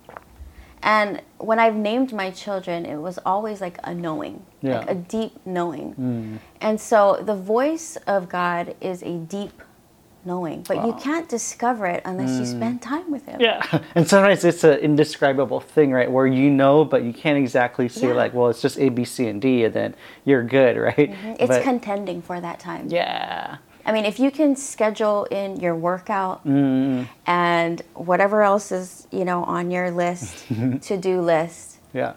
And 0.85 1.23
when 1.38 1.59
I've 1.59 1.75
named 1.75 2.12
my 2.12 2.31
children, 2.31 2.85
it 2.85 2.97
was 2.97 3.18
always 3.25 3.61
like 3.62 3.79
a 3.85 3.94
knowing, 3.94 4.44
Yeah. 4.61 4.81
like 4.81 4.90
a 4.90 4.94
deep 4.94 5.35
knowing. 5.47 5.94
Mm. 5.94 6.38
And 6.61 6.79
so 6.81 7.20
the 7.23 7.35
voice 7.35 7.97
of 8.07 8.29
God 8.29 8.77
is 8.83 9.03
a 9.03 9.16
deep 9.16 9.62
knowing, 10.27 10.62
but 10.68 10.85
you 10.87 10.92
can't 10.94 11.27
discover 11.29 11.87
it 11.87 12.01
unless 12.05 12.38
you 12.38 12.47
spend 12.47 12.81
time 12.83 13.11
with 13.11 13.25
Him. 13.27 13.40
Yeah, 13.40 13.61
and 13.94 14.09
sometimes 14.09 14.44
it's 14.44 14.64
an 14.64 14.79
indescribable 14.79 15.61
thing, 15.61 15.90
right? 15.92 16.11
Where 16.11 16.27
you 16.27 16.49
know, 16.51 16.85
but 16.85 17.03
you 17.03 17.12
can't 17.12 17.37
exactly 17.38 17.88
see, 17.90 18.07
Yeah. 18.09 18.14
like, 18.14 18.33
well, 18.35 18.49
it's 18.49 18.62
just 18.62 18.79
A, 18.79 18.88
B, 18.90 19.05
C, 19.05 19.27
and 19.29 19.40
D, 19.40 19.64
and 19.64 19.75
then 19.75 19.94
you're 20.25 20.42
good, 20.42 20.77
right? 20.79 21.14
It's 21.38 21.49
But- 21.49 21.62
contending 21.62 22.20
for 22.23 22.40
that 22.40 22.59
time. 22.59 22.88
yeah, 22.88 23.57
I 23.87 23.92
mean, 23.92 24.05
if 24.05 24.18
you 24.18 24.31
can 24.31 24.57
schedule 24.57 25.25
in 25.25 25.61
your 25.61 25.75
workout 25.75 26.44
Mm. 26.47 27.07
and 27.27 27.83
whatever 27.94 28.42
else 28.42 28.73
is, 28.73 29.07
you 29.11 29.25
know, 29.25 29.44
on 29.44 29.70
your 29.70 29.90
list, 29.90 30.44
to 30.83 30.97
do 30.97 31.20
list, 31.20 31.79
yeah, 31.92 32.14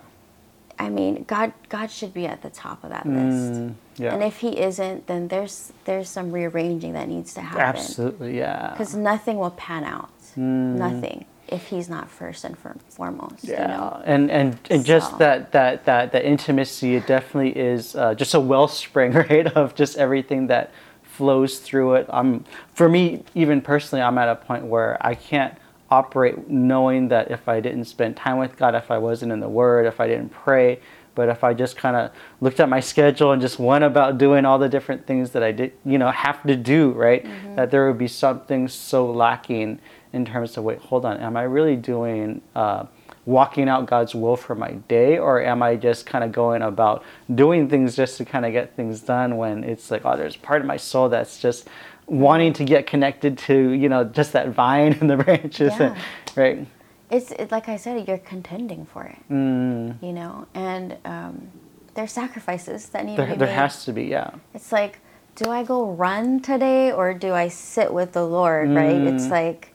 I 0.79 0.89
mean, 0.89 1.23
God 1.27 1.53
God 1.69 1.91
should 1.91 2.13
be 2.13 2.25
at 2.27 2.41
the 2.41 2.49
top 2.49 2.83
of 2.83 2.89
that 2.91 3.05
list. 3.05 3.53
Mm, 3.59 3.73
yeah. 3.97 4.13
And 4.13 4.23
if 4.23 4.37
he 4.39 4.59
isn't, 4.59 5.07
then 5.07 5.27
there's 5.27 5.73
there's 5.85 6.09
some 6.09 6.31
rearranging 6.31 6.93
that 6.93 7.07
needs 7.09 7.33
to 7.33 7.41
happen. 7.41 7.61
absolutely, 7.61 8.37
yeah. 8.37 8.71
Because 8.71 8.95
nothing 8.95 9.37
will 9.37 9.51
pan 9.51 9.83
out. 9.83 10.09
Mm. 10.37 10.75
Nothing 10.77 11.25
if 11.47 11.67
he's 11.67 11.89
not 11.89 12.09
first 12.09 12.43
and 12.43 12.57
foremost. 12.89 13.43
Yeah, 13.43 13.61
You 13.61 13.67
know? 13.69 14.01
and 14.05 14.29
and 14.31 14.59
and 14.69 14.85
just 14.85 15.11
So- 15.11 15.17
that 15.17 15.51
that 15.53 15.85
that 15.85 16.11
that 16.11 16.23
intimacy, 16.25 16.95
it 16.95 17.07
definitely 17.07 17.57
is 17.57 17.95
uh, 17.95 18.13
just 18.15 18.33
a 18.33 18.39
wellspring, 18.39 19.11
right, 19.29 19.47
of 19.47 19.73
just 19.75 19.97
everything 19.97 20.47
that 20.47 20.69
flows 21.17 21.57
through 21.57 21.95
it. 21.95 22.05
Um, 22.09 22.45
for 22.73 22.87
me, 22.87 23.23
even 23.33 23.59
personally, 23.59 24.03
I'm 24.03 24.17
at 24.19 24.29
a 24.29 24.35
point 24.35 24.65
where 24.65 24.97
I 25.01 25.15
can't 25.15 25.57
operate 25.89 26.47
knowing 26.47 27.07
that 27.07 27.31
if 27.31 27.49
I 27.49 27.59
didn't 27.59 27.85
spend 27.85 28.15
time 28.15 28.37
with 28.37 28.55
God, 28.55 28.75
if 28.75 28.91
I 28.91 28.99
wasn't 28.99 29.31
in 29.31 29.39
the 29.39 29.49
Word, 29.49 29.87
if 29.87 29.99
I 29.99 30.07
didn't 30.07 30.29
pray, 30.29 30.79
but 31.15 31.29
if 31.29 31.43
I 31.43 31.55
just 31.55 31.75
kind 31.75 31.95
of 31.95 32.11
looked 32.39 32.59
at 32.59 32.69
my 32.69 32.79
schedule 32.79 33.31
and 33.31 33.41
just 33.41 33.57
went 33.57 33.83
about 33.83 34.19
doing 34.19 34.45
all 34.45 34.59
the 34.59 34.69
different 34.69 35.07
things 35.07 35.31
that 35.31 35.41
I 35.41 35.51
did, 35.51 35.73
you 35.83 35.97
know, 35.97 36.11
have 36.11 36.43
to 36.43 36.55
do, 36.55 36.91
right, 36.91 37.25
that 37.55 37.71
there 37.71 37.87
would 37.87 37.97
be 37.97 38.07
something 38.07 38.67
so 38.67 39.09
lacking 39.09 39.79
in 40.13 40.25
terms 40.25 40.55
of 40.55 40.63
wait, 40.63 40.77
hold 40.77 41.03
on, 41.03 41.17
am 41.17 41.35
I 41.35 41.43
really 41.43 41.75
doing? 41.75 42.41
Uh, 42.55 42.85
walking 43.27 43.67
out 43.67 43.85
God's 43.85 44.15
will 44.15 44.37
for 44.37 44.55
my 44.55 44.71
day, 44.87 45.17
or 45.19 45.41
am 45.43 45.61
I 45.61 45.75
just 45.75 46.05
kind 46.05 46.23
of 46.23 46.31
going 46.31 46.61
about 46.63 47.03
doing 47.35 47.67
things 47.69 47.95
just 47.95 48.17
to 48.17 48.25
kind 48.25 48.45
of 48.45 48.53
get 48.53 48.75
things 48.75 49.01
done 49.01 49.35
when 49.37 49.63
it's 49.65 49.91
like, 49.91 50.03
oh, 50.05 50.15
there's 50.17 50.37
part 50.37 50.61
of 50.61 50.65
my 50.67 50.77
soul 50.77 51.09
that's 51.09 51.37
just 51.39 51.67
wanting 52.07 52.53
to 52.53 52.63
get 52.63 52.87
connected 52.87 53.37
to, 53.37 53.71
you 53.71 53.89
know, 53.89 54.05
just 54.05 54.31
that 54.31 54.47
vine 54.49 54.93
and 55.01 55.09
the 55.09 55.17
branches, 55.17 55.73
Yeah. 55.77 55.95
right? 56.37 56.65
It's 57.11 57.31
it, 57.33 57.51
like 57.51 57.67
I 57.69 57.75
said, 57.75 58.07
you're 58.07 58.17
contending 58.17 58.85
for 58.85 59.03
it. 59.03 59.17
Mm, 59.29 60.01
You 60.01 60.13
know, 60.13 60.47
and 60.53 60.97
um, 61.03 61.47
there's 61.95 62.13
sacrifices 62.13 62.89
that 62.89 63.05
need 63.05 63.17
there, 63.17 63.27
to 63.27 63.33
be 63.33 63.37
there 63.39 63.47
made. 63.49 63.53
has 63.55 63.83
to 63.85 63.91
be, 63.93 64.05
yeah. 64.05 64.31
It's 64.53 64.71
like, 64.71 64.99
do 65.35 65.51
I 65.51 65.63
go 65.63 65.85
run 65.91 66.39
today 66.41 66.91
or 66.93 67.13
do 67.13 67.33
I 67.33 67.49
sit 67.49 67.93
with 67.93 68.13
the 68.13 68.25
Lord, 68.25 68.69
right? 68.71 69.01
It's 69.01 69.25
Mm. 69.27 69.31
like, 69.31 69.73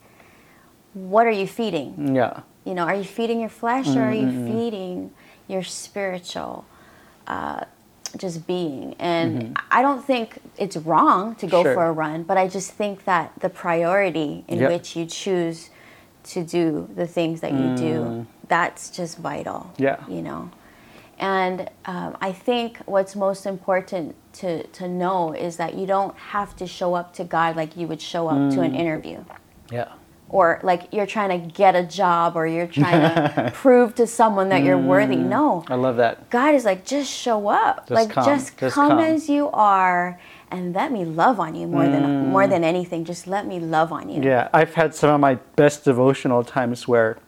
what 0.94 1.26
are 1.26 1.30
you 1.30 1.46
feeding? 1.46 2.14
Yeah. 2.16 2.40
You 2.64 2.74
know, 2.74 2.84
are 2.84 2.94
you 2.94 3.04
feeding 3.04 3.40
your 3.40 3.48
flesh 3.48 3.88
or 3.96 4.02
are 4.02 4.14
you 4.14 4.26
Mm-hmm. 4.26 4.46
feeding 4.46 5.10
your 5.48 5.62
spiritual 5.62 6.64
uh, 7.26 7.64
just 8.16 8.46
being? 8.46 8.94
And 8.98 9.42
Mm-hmm. 9.42 9.52
I 9.70 9.82
don't 9.82 10.04
think 10.04 10.38
it's 10.58 10.76
wrong 10.76 11.34
to 11.36 11.46
go 11.46 11.62
Sure. 11.62 11.74
for 11.74 11.86
a 11.86 11.92
run, 11.92 12.22
but 12.22 12.36
I 12.38 12.46
just 12.48 12.72
think 12.72 13.04
that 13.04 13.32
the 13.40 13.48
priority 13.48 14.44
in 14.48 14.60
Yep. 14.60 14.70
which 14.70 14.96
you 14.96 15.06
choose 15.06 15.70
to 16.24 16.44
do 16.44 16.88
the 16.94 17.06
things 17.06 17.40
that 17.40 17.52
you 17.52 17.74
do, 17.76 18.26
that's 18.46 18.90
just 18.90 19.18
vital. 19.18 19.72
Mm. 19.76 19.80
Yeah. 19.80 19.96
You 20.08 20.22
know? 20.22 20.50
And 21.18 21.68
um, 21.84 22.16
I 22.20 22.32
think 22.32 22.78
what's 22.86 23.14
most 23.16 23.44
important 23.46 24.14
to, 24.34 24.66
to 24.78 24.88
know 24.88 25.32
is 25.32 25.56
that 25.56 25.74
you 25.74 25.86
don't 25.86 26.16
have 26.16 26.54
to 26.56 26.66
show 26.66 26.94
up 26.94 27.12
to 27.14 27.24
God 27.24 27.56
like 27.56 27.76
you 27.76 27.86
would 27.88 28.00
show 28.00 28.28
up 28.28 28.50
to 28.54 28.58
Mm. 28.58 28.66
an 28.66 28.74
interview 28.74 29.24
Yeah. 29.70 29.88
Or 30.32 30.58
like 30.62 30.88
you're 30.92 31.06
trying 31.06 31.28
to 31.28 31.46
get 31.52 31.76
a 31.76 31.84
job 31.84 32.34
or 32.34 32.46
you're 32.46 32.66
trying 32.66 33.00
to 33.02 33.50
prove 33.54 33.94
to 33.94 34.06
someone 34.06 34.48
that 34.48 34.64
you're 34.64 34.78
worthy. 34.78 35.16
Mm. 35.16 35.26
No. 35.26 35.64
I 35.68 35.74
love 35.74 35.98
that. 35.98 36.30
God 36.30 36.54
is 36.54 36.64
like, 36.64 36.84
just 36.84 37.12
show 37.12 37.48
up. 37.48 37.86
Just 37.86 37.90
like 37.90 38.10
come. 38.10 38.24
just, 38.24 38.56
Just 38.56 38.74
come, 38.74 38.90
come. 38.90 38.98
as 38.98 39.28
you 39.28 39.50
are 39.50 40.18
and 40.50 40.74
let 40.74 40.90
me 40.90 41.04
love 41.04 41.38
on 41.38 41.54
you 41.54 41.66
more 41.66 41.86
than 41.86 42.28
more 42.28 42.44
mm. 42.44 42.50
than 42.50 42.64
anything. 42.64 43.04
Just 43.04 43.26
let 43.26 43.46
me 43.46 43.60
love 43.60 43.92
on 43.92 44.08
you. 44.08 44.22
Yeah, 44.22 44.48
I've 44.52 44.74
had 44.74 44.94
some 44.94 45.10
of 45.10 45.20
my 45.20 45.36
best 45.56 45.84
devotional 45.84 46.44
times 46.44 46.88
where 46.88 47.18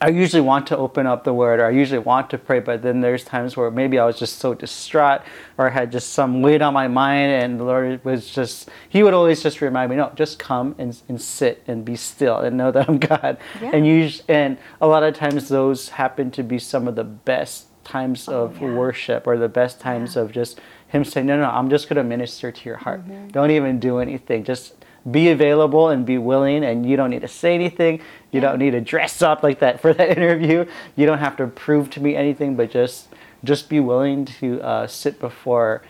I 0.00 0.08
usually 0.08 0.42
want 0.42 0.66
to 0.66 0.76
open 0.76 1.06
up 1.06 1.24
the 1.24 1.32
word 1.32 1.60
or 1.60 1.66
I 1.66 1.70
usually 1.70 2.00
want 2.00 2.28
to 2.30 2.38
pray, 2.38 2.58
but 2.60 2.82
then 2.82 3.00
there's 3.00 3.24
times 3.24 3.56
where 3.56 3.70
maybe 3.70 3.98
I 3.98 4.04
was 4.04 4.18
just 4.18 4.38
so 4.38 4.52
distraught 4.52 5.22
or 5.56 5.68
I 5.68 5.70
had 5.70 5.92
just 5.92 6.10
some 6.12 6.42
weight 6.42 6.60
on 6.62 6.74
my 6.74 6.88
mind 6.88 7.30
and 7.32 7.58
the 7.60 7.64
Lord 7.64 8.04
was 8.04 8.28
just, 8.28 8.68
He 8.88 9.02
would 9.02 9.14
always 9.14 9.42
just 9.42 9.60
remind 9.60 9.90
me, 9.90 9.96
no, 9.96 10.12
just 10.14 10.38
come 10.38 10.74
and, 10.78 11.00
and 11.08 11.20
sit 11.20 11.62
and 11.66 11.84
be 11.84 11.96
still 11.96 12.38
and 12.38 12.56
know 12.56 12.70
that 12.72 12.88
I'm 12.88 12.98
God. 13.12 13.38
Yeah. 13.62 13.70
And, 13.72 13.86
you, 13.86 14.10
and 14.28 14.58
a 14.80 14.86
lot 14.86 15.04
of 15.04 15.14
times 15.14 15.48
those 15.48 15.90
happen 15.90 16.30
to 16.32 16.42
be 16.42 16.58
some 16.58 16.86
of 16.88 16.96
the 16.96 17.04
best 17.04 17.66
times 17.84 18.28
of 18.28 18.60
Oh, 18.62 18.66
yeah. 18.66 18.74
worship 18.74 19.26
or 19.26 19.38
the 19.38 19.48
best 19.48 19.80
times 19.80 20.16
Yeah. 20.16 20.22
of 20.22 20.32
just 20.32 20.60
Him 20.88 21.04
saying, 21.04 21.26
no, 21.26 21.38
no, 21.38 21.48
I'm 21.48 21.70
just 21.70 21.88
going 21.88 21.96
to 21.96 22.04
minister 22.04 22.50
to 22.52 22.64
your 22.68 22.78
heart. 22.78 23.00
Mm-hmm. 23.08 23.28
Don't 23.28 23.50
even 23.52 23.78
do 23.78 23.98
anything. 23.98 24.44
Just 24.44 24.74
be 25.10 25.28
available 25.30 25.88
and 25.90 26.06
be 26.06 26.16
willing 26.18 26.64
and 26.64 26.88
you 26.88 26.96
don't 26.96 27.10
need 27.10 27.20
to 27.22 27.28
say 27.28 27.54
anything. 27.54 28.00
You 28.32 28.40
don't 28.40 28.58
need 28.58 28.70
to 28.72 28.80
dress 28.80 29.20
up 29.22 29.42
like 29.42 29.58
that 29.60 29.80
for 29.80 29.92
that 29.98 30.16
interview. 30.16 30.64
You 30.96 31.06
don't 31.06 31.18
have 31.18 31.36
to 31.36 31.46
prove 31.46 31.90
to 31.90 32.00
me 32.00 32.16
anything 32.16 32.56
but 32.56 32.70
just 32.70 33.08
just 33.44 33.68
be 33.68 33.78
willing 33.80 34.24
to 34.24 34.60
uh, 34.62 34.86
sit 34.86 35.20
before 35.20 35.82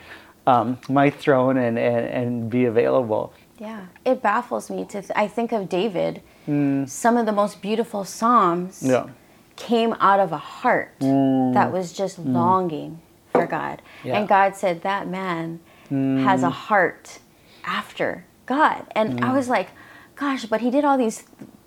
um, 0.46 0.77
my 0.88 1.09
throne 1.11 1.57
and, 1.57 1.79
and, 1.79 2.07
and 2.07 2.50
be 2.50 2.64
available. 2.64 3.33
Yeah, 3.61 3.87
it 4.05 4.20
baffles 4.20 4.68
me 4.68 4.85
to. 4.87 5.00
Th- 5.00 5.12
I 5.14 5.29
think 5.29 5.53
of 5.53 5.68
David. 5.68 6.20
Some 6.46 7.16
of 7.16 7.24
the 7.27 7.33
most 7.33 7.62
beautiful 7.62 8.05
psalms 8.05 8.83
Mm. 8.83 8.88
yeah. 8.90 9.07
came 9.55 9.92
out 10.00 10.18
of 10.18 10.33
a 10.33 10.37
heart 10.38 10.94
that 10.98 11.70
was 11.72 11.92
just 11.92 12.18
longing 12.18 13.00
for 13.33 13.46
God, 13.46 13.81
Yeah. 14.03 14.18
and 14.18 14.29
God 14.29 14.57
said 14.57 14.83
that 14.83 15.07
man 15.07 15.61
has 15.88 16.42
a 16.42 16.50
heart 16.50 17.20
after 17.64 18.24
God, 18.46 18.85
and 18.94 19.24
I 19.24 19.33
was 19.37 19.48
like, 19.48 19.68
gosh, 20.16 20.44
but 20.46 20.61
he 20.61 20.70
did 20.70 20.85
all 20.85 20.98
these 20.98 21.24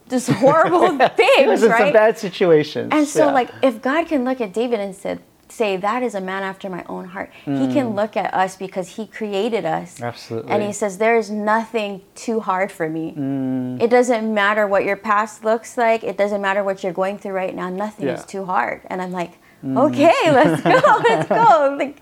just 0.09 0.29
horrible 0.43 0.97
things, 1.15 1.39
it 1.39 1.47
was 1.47 1.63
in 1.63 1.71
some 1.71 1.91
bad 1.93 2.17
situations 2.17 2.89
And 2.93 3.07
so, 3.07 3.25
yeah. 3.27 3.33
like, 3.33 3.49
if 3.61 3.81
God 3.81 4.07
can 4.07 4.23
look 4.23 4.39
at 4.41 4.53
David 4.53 4.79
and 4.79 4.95
said, 4.95 5.19
say 5.49 5.77
that 5.77 6.03
is 6.03 6.13
a 6.13 6.19
man 6.21 6.43
after 6.43 6.69
my 6.69 6.83
own 6.87 7.05
heart, 7.05 7.31
He 7.45 7.71
can 7.73 7.95
look 7.95 8.15
at 8.17 8.33
us 8.33 8.55
because 8.57 8.87
He 8.97 9.07
created 9.07 9.65
us. 9.65 9.97
Mm. 9.99 10.03
Absolutely. 10.07 10.51
And 10.51 10.61
He 10.63 10.71
says, 10.73 10.97
there 10.97 11.17
is 11.17 11.29
nothing 11.31 12.01
too 12.15 12.39
hard 12.41 12.71
for 12.71 12.87
me. 12.89 13.13
Mm. 13.17 13.81
It 13.81 13.89
doesn't 13.89 14.33
matter 14.33 14.67
what 14.67 14.83
your 14.83 14.97
past 14.97 15.43
looks 15.43 15.77
like. 15.77 16.03
It 16.03 16.17
doesn't 16.17 16.41
matter 16.41 16.63
what 16.63 16.83
you're 16.83 16.93
going 16.93 17.17
through 17.17 17.33
right 17.33 17.55
now. 17.55 17.69
Nothing 17.69 18.07
is 18.09 18.19
Yeah. 18.19 18.25
Mm. 18.25 18.27
too 18.27 18.45
hard. 18.45 18.81
And 18.87 19.01
I'm 19.01 19.11
like, 19.11 19.33
okay, 19.65 20.13
let's 20.27 20.61
go, 20.61 21.01
let's 21.09 21.29
go. 21.29 21.75
Like, 21.79 21.97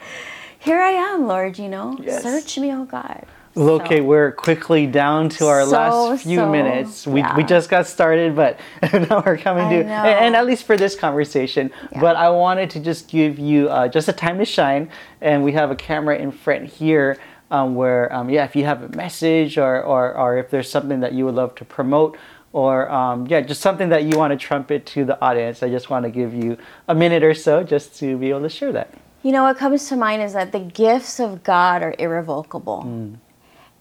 here 0.60 0.82
I 0.82 0.92
am, 0.92 1.28
Lord. 1.28 1.58
You 1.60 1.70
know, 1.70 1.98
Yes. 2.02 2.24
search 2.24 2.58
me, 2.58 2.72
oh 2.74 2.86
God. 2.86 3.26
Okay, 3.58 4.00
So- 4.00 4.04
we're 4.04 4.32
quickly 4.32 4.86
down 4.86 5.30
to 5.30 5.48
our 5.48 5.64
So, 5.64 5.72
last 5.72 6.24
few 6.24 6.40
so, 6.40 6.52
minutes. 6.52 7.08
We, 7.08 7.24
we 7.38 7.44
just 7.44 7.70
got 7.70 7.88
started, 7.88 8.36
but 8.36 8.60
now 8.94 9.24
we're 9.26 9.38
coming 9.38 9.70
to, 9.70 9.76
and, 9.86 9.90
and 9.90 10.36
at 10.36 10.46
least 10.46 10.66
for 10.66 10.76
this 10.76 10.96
conversation. 10.96 11.72
Yeah. 11.92 12.02
But 12.02 12.18
I 12.18 12.30
wanted 12.30 12.70
to 12.72 12.80
just 12.80 13.08
give 13.08 13.40
you 13.40 13.70
uh, 13.70 13.88
just 13.88 14.10
a 14.10 14.14
time 14.14 14.38
to 14.40 14.46
shine, 14.46 14.90
and 15.22 15.44
we 15.44 15.54
have 15.54 15.72
a 15.72 15.76
camera 15.76 16.18
in 16.18 16.32
front 16.32 16.66
here. 16.66 17.18
Um, 17.52 17.76
where, 17.76 18.12
um, 18.12 18.28
yeah, 18.32 18.44
if 18.44 18.56
you 18.56 18.66
have 18.66 18.82
a 18.82 18.90
message 18.98 19.60
or, 19.60 19.84
or, 19.84 20.18
or 20.18 20.40
if 20.40 20.50
there's 20.50 20.68
something 20.68 21.00
that 21.02 21.14
you 21.14 21.26
would 21.26 21.36
love 21.36 21.54
to 21.56 21.64
promote, 21.64 22.18
or 22.54 22.90
um, 22.90 23.28
yeah, 23.28 23.42
just 23.42 23.62
something 23.62 23.90
that 23.90 24.04
you 24.06 24.18
want 24.18 24.32
to 24.32 24.38
trumpet 24.38 24.86
to 24.88 25.06
the 25.06 25.22
audience, 25.22 25.62
I 25.62 25.70
just 25.70 25.92
want 25.92 26.06
to 26.06 26.10
give 26.10 26.34
you 26.34 26.58
a 26.88 26.96
minute 26.96 27.22
or 27.22 27.36
so 27.36 27.64
just 27.64 27.98
to 28.00 28.18
be 28.18 28.30
able 28.30 28.42
to 28.42 28.50
share 28.50 28.72
that. 28.72 28.96
You 29.24 29.32
know, 29.32 29.44
what 29.44 29.58
comes 29.58 29.88
to 29.90 29.96
mind 29.96 30.24
is 30.24 30.34
that 30.34 30.52
the 30.52 30.60
gifts 30.60 31.20
of 31.20 31.44
God 31.44 31.84
are 31.84 31.94
irrevocable. 32.00 33.20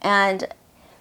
And 0.04 0.46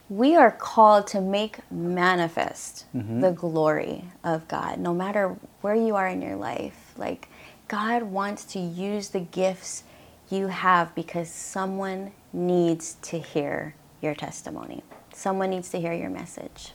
we 0.09 0.35
are 0.35 0.51
called 0.51 1.07
to 1.07 1.21
make 1.21 1.59
manifest 1.71 2.85
the 3.21 3.31
glory 3.31 4.05
of 4.23 4.47
God, 4.47 4.79
no 4.79 4.93
matter 4.93 5.35
where 5.61 5.75
you 5.75 5.95
are 5.95 6.07
in 6.07 6.21
your 6.21 6.37
life. 6.37 6.93
Like, 6.97 7.29
God 7.67 8.03
wants 8.03 8.45
to 8.45 8.59
use 8.59 9.09
the 9.09 9.21
gifts 9.21 9.83
you 10.29 10.47
have 10.47 10.95
because 10.95 11.29
someone 11.29 12.11
needs 12.33 12.95
to 13.03 13.19
hear 13.19 13.75
your 14.01 14.15
testimony. 14.15 14.83
Someone 15.13 15.49
needs 15.51 15.69
to 15.71 15.79
hear 15.79 15.93
your 15.93 16.09
message. 16.09 16.71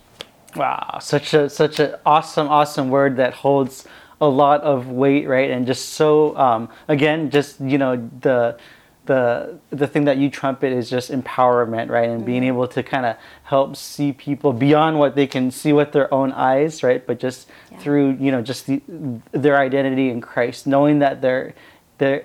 Wow, 0.57 0.99
such 1.01 1.35
a 1.35 1.51
such 1.51 1.81
an 1.81 1.97
awesome, 2.07 2.49
awesome 2.49 2.91
word 2.91 3.17
that 3.17 3.35
holds 3.35 3.87
a 4.21 4.29
lot 4.29 4.63
of 4.63 4.89
weight, 4.89 5.29
right? 5.29 5.51
And 5.51 5.67
just 5.67 5.91
so 5.91 6.37
um, 6.37 6.69
again, 6.89 7.31
just 7.31 7.61
you 7.61 7.79
know 7.79 8.11
the 8.21 8.59
the 9.09 9.59
the 9.71 9.87
thing 9.89 10.05
that 10.05 10.19
you 10.19 10.29
trumpet 10.31 10.71
is 10.73 10.89
just 10.89 11.11
empowerment, 11.11 11.89
right? 11.91 12.09
And 12.09 12.25
being 12.25 12.45
able 12.45 12.69
to 12.69 12.83
kind 12.83 13.05
of 13.07 13.17
help 13.45 13.75
see 13.75 14.13
people 14.13 14.53
beyond 14.53 14.99
what 14.99 15.17
they 15.17 15.27
can 15.27 15.51
see 15.51 15.73
with 15.73 15.91
their 15.93 16.13
own 16.15 16.31
eyes, 16.33 16.83
right? 16.83 17.05
But 17.05 17.19
just 17.19 17.49
Yeah. 17.73 17.79
through 17.79 18.09
you 18.21 18.31
know 18.31 18.43
just 18.43 18.67
the, 18.67 18.81
their 19.33 19.57
identity 19.59 20.11
in 20.11 20.21
Christ, 20.21 20.67
knowing 20.67 21.01
that 21.01 21.21
they're 21.23 21.55
they're 21.99 22.25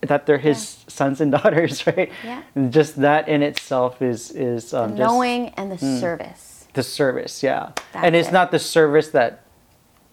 that 0.00 0.26
they're 0.26 0.38
His 0.50 0.84
sons 0.88 1.20
and 1.20 1.30
daughters, 1.38 1.86
right? 1.86 2.10
Yeah. 2.24 2.42
And 2.54 2.72
just 2.72 2.96
that 3.00 3.28
in 3.28 3.42
itself 3.42 4.02
is 4.02 4.30
is 4.32 4.70
The 4.72 4.82
um, 4.82 4.90
just 4.96 4.98
knowing 4.98 5.48
and 5.56 5.70
the 5.72 5.78
service. 5.78 6.66
the 6.74 6.82
service 6.82 7.42
yeah 7.42 7.72
That's 7.92 8.04
and 8.04 8.14
it's 8.14 8.28
it. 8.28 8.32
not 8.38 8.50
the 8.50 8.58
service 8.58 9.08
that 9.18 9.44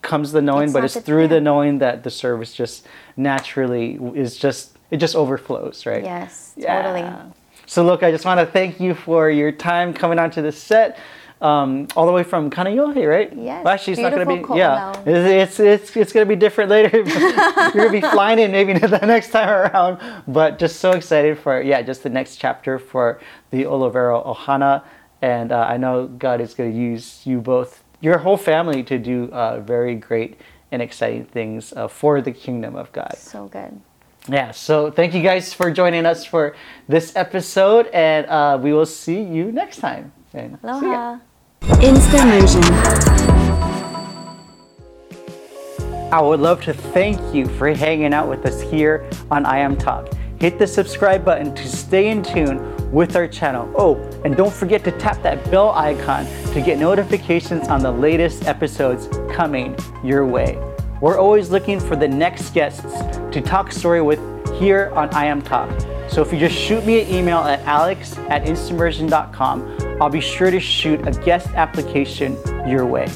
comes 0.01 0.31
the 0.31 0.41
knowing 0.41 0.65
It's 0.69 0.73
but 0.73 0.83
it's 0.85 0.93
the- 0.93 1.01
through 1.01 1.27
the 1.29 1.41
knowing 1.41 1.79
that 1.79 2.03
the 2.03 2.11
service 2.11 2.53
just 2.53 2.85
naturally 3.17 3.97
is 4.13 4.37
just 4.37 4.74
it 4.91 4.97
just 4.97 5.15
overflows 5.15 5.85
right 5.85 6.03
Yes, 6.03 6.53
Yeah. 6.55 6.81
totally. 6.81 7.33
so 7.65 7.83
look 7.83 8.03
i 8.03 8.11
just 8.11 8.25
want 8.25 8.39
to 8.39 8.45
thank 8.45 8.79
you 8.79 8.93
for 8.93 9.29
your 9.29 9.51
time 9.51 9.93
coming 9.93 10.19
onto 10.19 10.41
the 10.41 10.51
set 10.51 10.97
um, 11.41 11.87
all 11.95 12.05
the 12.05 12.11
way 12.13 12.23
from 12.23 12.49
Kaneohe, 12.49 13.07
right? 13.07 13.31
Yes, 13.35 13.63
Well, 13.65 13.73
actually, 13.73 13.93
it's 13.93 14.01
not 14.01 14.13
going 14.15 14.25
to 14.27 14.47
be. 14.53 14.57
Yeah, 14.57 14.93
it's 15.05 15.59
it's 15.59 15.59
it's, 15.59 15.97
it's 15.97 16.13
going 16.13 16.25
to 16.25 16.29
be 16.29 16.35
different 16.37 16.69
later. 16.69 16.97
You're 16.97 17.71
going 17.73 17.87
to 17.87 17.89
be 17.91 18.01
flying 18.01 18.39
in 18.39 18.51
maybe 18.51 18.73
the 18.79 18.99
next 18.99 19.31
time 19.31 19.49
around. 19.49 19.99
But 20.27 20.57
just 20.59 20.79
so 20.79 20.91
excited 20.91 21.37
for 21.37 21.61
yeah, 21.61 21.81
just 21.81 22.03
the 22.03 22.09
next 22.09 22.37
chapter 22.37 22.79
for 22.79 23.19
the 23.51 23.63
Olivero 23.63 24.25
Ohana, 24.25 24.83
and 25.21 25.51
uh, 25.51 25.67
I 25.69 25.75
know 25.77 26.07
God 26.07 26.39
is 26.39 26.53
going 26.53 26.71
to 26.71 26.77
use 26.77 27.21
you 27.25 27.41
both, 27.41 27.83
your 27.99 28.19
whole 28.19 28.37
family, 28.37 28.81
to 28.83 28.97
do 28.97 29.29
uh, 29.31 29.59
very 29.59 29.95
great 29.95 30.39
and 30.71 30.81
exciting 30.81 31.25
things 31.25 31.73
uh, 31.73 31.87
for 31.89 32.21
the 32.21 32.31
kingdom 32.31 32.75
of 32.75 32.91
God. 32.93 33.15
So 33.17 33.47
good. 33.47 33.81
Yeah, 34.27 34.51
so 34.51 34.89
thank 34.89 35.13
you 35.13 35.21
guys 35.21 35.53
for 35.53 35.69
joining 35.69 36.05
us 36.05 36.25
for 36.25 36.55
this 36.87 37.15
episode, 37.15 37.87
and 37.87 38.25
uh, 38.25 38.57
we 38.59 38.73
will 38.73 38.85
see 38.85 39.21
you 39.21 39.51
next 39.51 39.77
time. 39.77 40.11
And. 40.33 40.57
Aloha. 40.63 41.19
Instamersion. 41.61 42.63
I 46.11 46.21
would 46.21 46.39
love 46.39 46.61
to 46.63 46.73
thank 46.73 47.19
you 47.35 47.45
for 47.45 47.71
hanging 47.73 48.13
out 48.13 48.27
with 48.27 48.45
us 48.45 48.61
here 48.61 49.07
on 49.29 49.45
iM 49.45 49.77
Talk. 49.77 50.11
Hit 50.39 50.59
the 50.59 50.67
subscribe 50.67 51.23
button 51.23 51.53
to 51.55 51.67
stay 51.67 52.09
in 52.09 52.23
tune 52.23 52.91
with 52.91 53.15
our 53.15 53.27
channel. 53.27 53.71
Oh, 53.77 53.95
and 54.23 54.35
don't 54.35 54.53
forget 54.53 54.83
to 54.85 54.91
tap 54.91 55.21
that 55.23 55.49
bell 55.51 55.71
icon 55.71 56.25
to 56.53 56.61
get 56.61 56.79
notifications 56.79 57.67
on 57.67 57.81
the 57.81 57.91
latest 57.91 58.45
episodes 58.45 59.07
coming 59.31 59.75
your 60.03 60.25
way. 60.25 60.59
We're 61.05 61.19
always 61.19 61.51
looking 61.51 61.79
for 61.79 61.95
the 61.95 62.07
next 62.07 62.51
guests 62.55 62.81
to 63.31 63.39
talk 63.39 63.71
story 63.71 64.01
with 64.01 64.19
here 64.57 64.91
on 64.95 65.07
iM 65.15 65.43
Talk. 65.43 65.69
So 66.09 66.23
if 66.23 66.33
you 66.33 66.39
just 66.39 66.55
shoot 66.55 66.83
me 66.83 66.99
an 66.99 67.13
email 67.13 67.37
at 67.37 67.59
alex 67.67 68.17
at 68.27 68.45
instamersion.com, 68.45 69.99
I'll 70.01 70.09
be 70.09 70.19
sure 70.19 70.49
to 70.49 70.59
shoot 70.59 71.07
a 71.07 71.11
guest 71.11 71.49
application 71.49 72.35
your 72.67 72.87
way. 72.87 73.07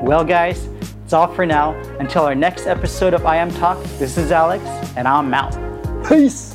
Well, 0.00 0.24
guys, 0.24 0.64
it's 1.04 1.12
all 1.12 1.28
for 1.34 1.44
now. 1.44 1.72
Until 2.00 2.22
our 2.22 2.34
next 2.34 2.66
episode 2.66 3.12
of 3.12 3.26
iM 3.26 3.50
Talk, 3.58 3.76
this 3.98 4.16
is 4.16 4.32
Alex, 4.32 4.64
and 4.96 5.06
I'm 5.06 5.34
out. 5.34 5.52
Peace. 6.08 6.53